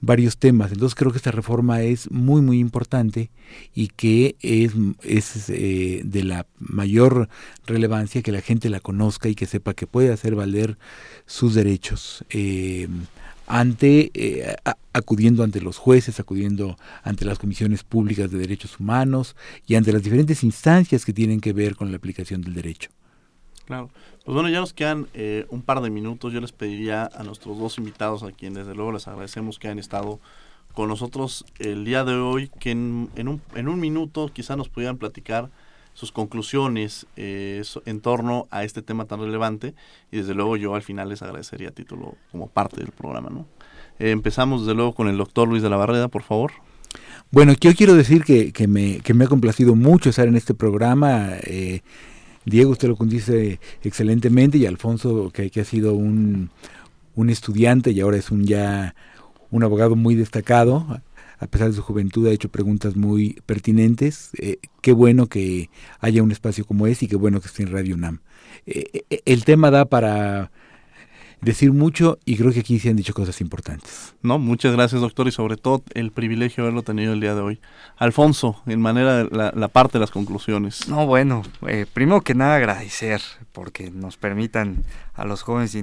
[0.03, 0.71] varios temas.
[0.71, 3.31] Entonces creo que esta reforma es muy, muy importante
[3.73, 7.29] y que es, es eh, de la mayor
[7.65, 10.77] relevancia que la gente la conozca y que sepa que puede hacer valer
[11.25, 12.25] sus derechos.
[12.29, 12.89] Eh,
[13.53, 14.55] ante eh,
[14.93, 19.35] acudiendo ante los jueces, acudiendo ante las comisiones públicas de derechos humanos
[19.67, 22.89] y ante las diferentes instancias que tienen que ver con la aplicación del derecho.
[23.65, 23.91] Claro.
[24.25, 26.33] Pues bueno, ya nos quedan eh, un par de minutos.
[26.33, 29.77] Yo les pediría a nuestros dos invitados, a quienes desde luego les agradecemos que hayan
[29.79, 30.19] estado
[30.73, 34.97] con nosotros el día de hoy, que en, un, en un minuto quizá nos pudieran
[34.97, 35.51] platicar
[35.93, 39.73] sus conclusiones eh, en torno a este tema tan relevante
[40.11, 43.29] y desde luego yo al final les agradecería a título como parte del programa.
[43.29, 43.45] ¿no?
[43.99, 46.51] Eh, empezamos desde luego con el doctor Luis de la Barreda, por favor.
[47.31, 50.53] Bueno, yo quiero decir que, que, me, que me ha complacido mucho estar en este
[50.53, 51.29] programa.
[51.43, 51.81] Eh,
[52.45, 56.51] Diego, usted lo condice excelentemente y Alfonso, que, que ha sido un,
[57.15, 58.95] un estudiante y ahora es un ya
[59.49, 60.99] un abogado muy destacado
[61.43, 64.29] a pesar de su juventud, ha hecho preguntas muy pertinentes.
[64.37, 65.69] Eh, qué bueno que
[65.99, 68.19] haya un espacio como ese y qué bueno que esté en Radio UNAM.
[68.65, 70.51] Eh, eh, el tema da para
[71.41, 74.15] decir mucho y creo que aquí se han dicho cosas importantes.
[74.21, 77.41] No, muchas gracias doctor y sobre todo el privilegio de haberlo tenido el día de
[77.41, 77.59] hoy.
[77.97, 80.87] Alfonso, en manera de la, parte de las conclusiones.
[80.87, 81.43] No, bueno,
[81.93, 83.21] primero que nada agradecer
[83.51, 85.77] porque nos permitan a los jóvenes,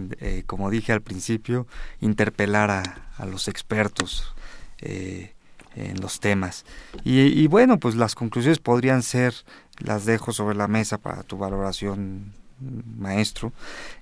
[0.46, 1.66] como dije al principio,
[2.00, 2.82] interpelar a,
[3.18, 4.34] a los expertos.
[4.80, 5.34] Eh,
[5.74, 6.64] en los temas.
[7.04, 9.34] Y, bueno, pues las conclusiones podrían ser,
[9.78, 12.32] las dejo sobre la mesa para tu valoración,
[12.98, 13.52] maestro,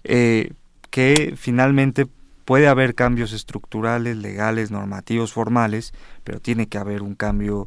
[0.05, 0.53] eh,
[0.91, 2.07] que finalmente
[2.45, 5.93] puede haber cambios estructurales, legales, normativos, formales,
[6.25, 7.67] pero tiene que haber un cambio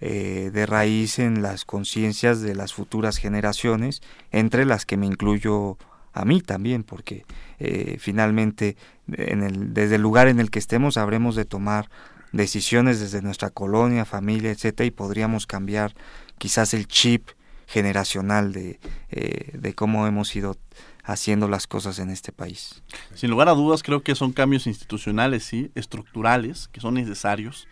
[0.00, 5.76] eh, de raíz en las conciencias de las futuras generaciones, entre las que me incluyo
[6.12, 7.24] a mí también, porque
[7.58, 8.76] eh, finalmente
[9.10, 11.88] en el, desde el lugar en el que estemos habremos de tomar
[12.32, 15.94] decisiones desde nuestra colonia, familia, etcétera, y podríamos cambiar
[16.38, 17.28] quizás el chip
[17.66, 20.56] generacional de, eh, de cómo hemos ido
[21.04, 22.82] haciendo las cosas en este país.
[23.14, 27.66] Sin lugar a dudas, creo que son cambios institucionales, sí, estructurales, que son necesarios,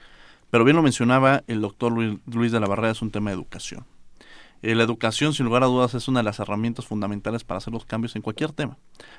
[0.50, 3.84] pero bien lo mencionaba el doctor Luis de la Barrera, es un tema de educación.
[4.62, 7.72] Eh, la educación, sin lugar a dudas, es una de las herramientas fundamentales para hacer
[7.72, 8.76] los cambios en cualquier tema.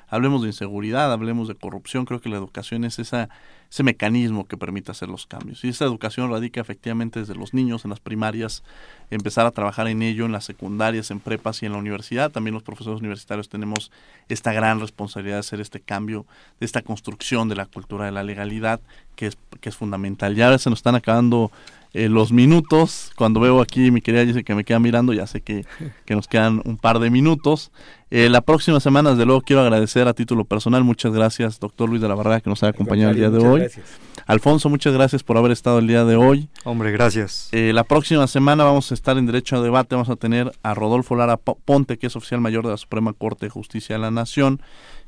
[0.08, 3.28] Hablemos de inseguridad, hablemos de corrupción, creo que la educación es esa
[3.70, 5.62] ese mecanismo que permite hacer los cambios.
[5.64, 8.62] Y esa educación radica efectivamente desde los niños en las primarias,
[9.10, 12.30] empezar a trabajar en ello en las secundarias, en prepas y en la universidad.
[12.30, 13.90] También los profesores universitarios tenemos
[14.28, 16.24] esta gran responsabilidad de hacer este cambio,
[16.60, 18.80] de esta construcción de la cultura de la legalidad,
[19.16, 20.34] que es, que es fundamental.
[20.34, 21.52] Ya se nos están acabando
[21.92, 23.12] eh, los minutos.
[23.16, 25.64] Cuando veo aquí mi querida dice que me queda mirando, ya sé que,
[26.04, 27.70] que nos quedan un par de minutos.
[28.10, 30.82] Eh, la próxima semana, desde luego, quiero agradecer a título personal.
[30.82, 33.60] Muchas gracias, doctor Luis de la Barrera, que nos ha acompañado el día de hoy.
[33.60, 33.86] Gracias.
[34.26, 36.48] Alfonso, muchas gracias por haber estado el día de hoy.
[36.64, 37.48] Hombre, gracias.
[37.52, 39.94] Eh, la próxima semana vamos a estar en Derecho a Debate.
[39.94, 43.46] Vamos a tener a Rodolfo Lara Ponte, que es oficial mayor de la Suprema Corte
[43.46, 44.62] de Justicia de la Nación,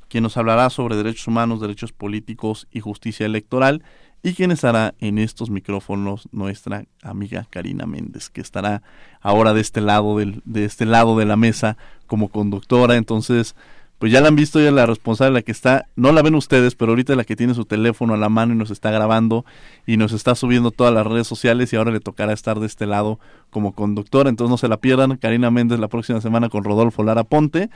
[0.08, 3.82] quien nos hablará sobre derechos humanos, derechos políticos y justicia electoral
[4.22, 8.82] y quien estará en estos micrófonos nuestra amiga Karina Méndez, que estará
[9.20, 12.96] ahora de este lado del, de este lado de la mesa como conductora.
[12.96, 13.54] Entonces,
[13.98, 16.74] pues ya la han visto, es la responsable, la que está, no la ven ustedes,
[16.74, 19.44] pero ahorita la que tiene su teléfono a la mano y nos está grabando
[19.86, 22.86] y nos está subiendo todas las redes sociales y ahora le tocará estar de este
[22.86, 23.18] lado
[23.50, 24.30] como conductora.
[24.30, 27.70] Entonces no se la pierdan, Karina Méndez la próxima semana con Rodolfo Lara Ponte.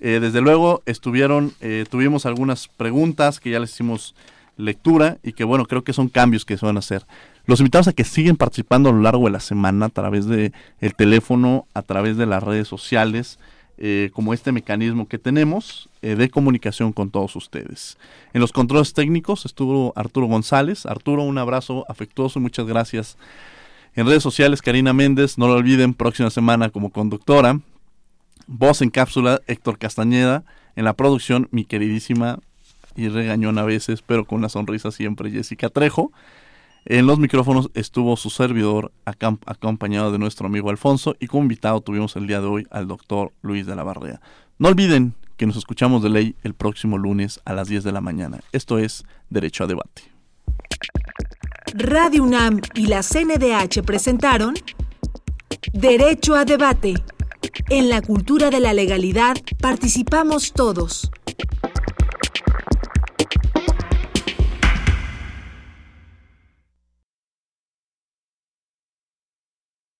[0.00, 4.14] Eh, desde luego estuvieron, eh, tuvimos algunas preguntas que ya les hicimos
[4.58, 7.06] lectura y que bueno, creo que son cambios que se van a hacer.
[7.46, 10.52] Los invitamos a que siguen participando a lo largo de la semana a través de
[10.80, 13.38] el teléfono, a través de las redes sociales,
[13.78, 17.96] eh, como este mecanismo que tenemos eh, de comunicación con todos ustedes.
[18.34, 20.84] En los controles técnicos estuvo Arturo González.
[20.84, 23.16] Arturo, un abrazo afectuoso y muchas gracias.
[23.94, 27.60] En redes sociales, Karina Méndez, no lo olviden, próxima semana como conductora.
[28.46, 30.44] Voz en cápsula, Héctor Castañeda.
[30.76, 32.40] En la producción, mi queridísima
[32.98, 36.10] y regañón a veces, pero con una sonrisa siempre, Jessica Trejo.
[36.84, 42.16] En los micrófonos estuvo su servidor acompañado de nuestro amigo Alfonso y como invitado tuvimos
[42.16, 44.20] el día de hoy al doctor Luis de la Barrea.
[44.58, 48.00] No olviden que nos escuchamos de ley el próximo lunes a las 10 de la
[48.00, 48.40] mañana.
[48.52, 50.02] Esto es Derecho a Debate.
[51.74, 54.54] Radio UNAM y la CNDH presentaron
[55.72, 56.94] Derecho a Debate.
[57.68, 61.10] En la cultura de la legalidad participamos todos.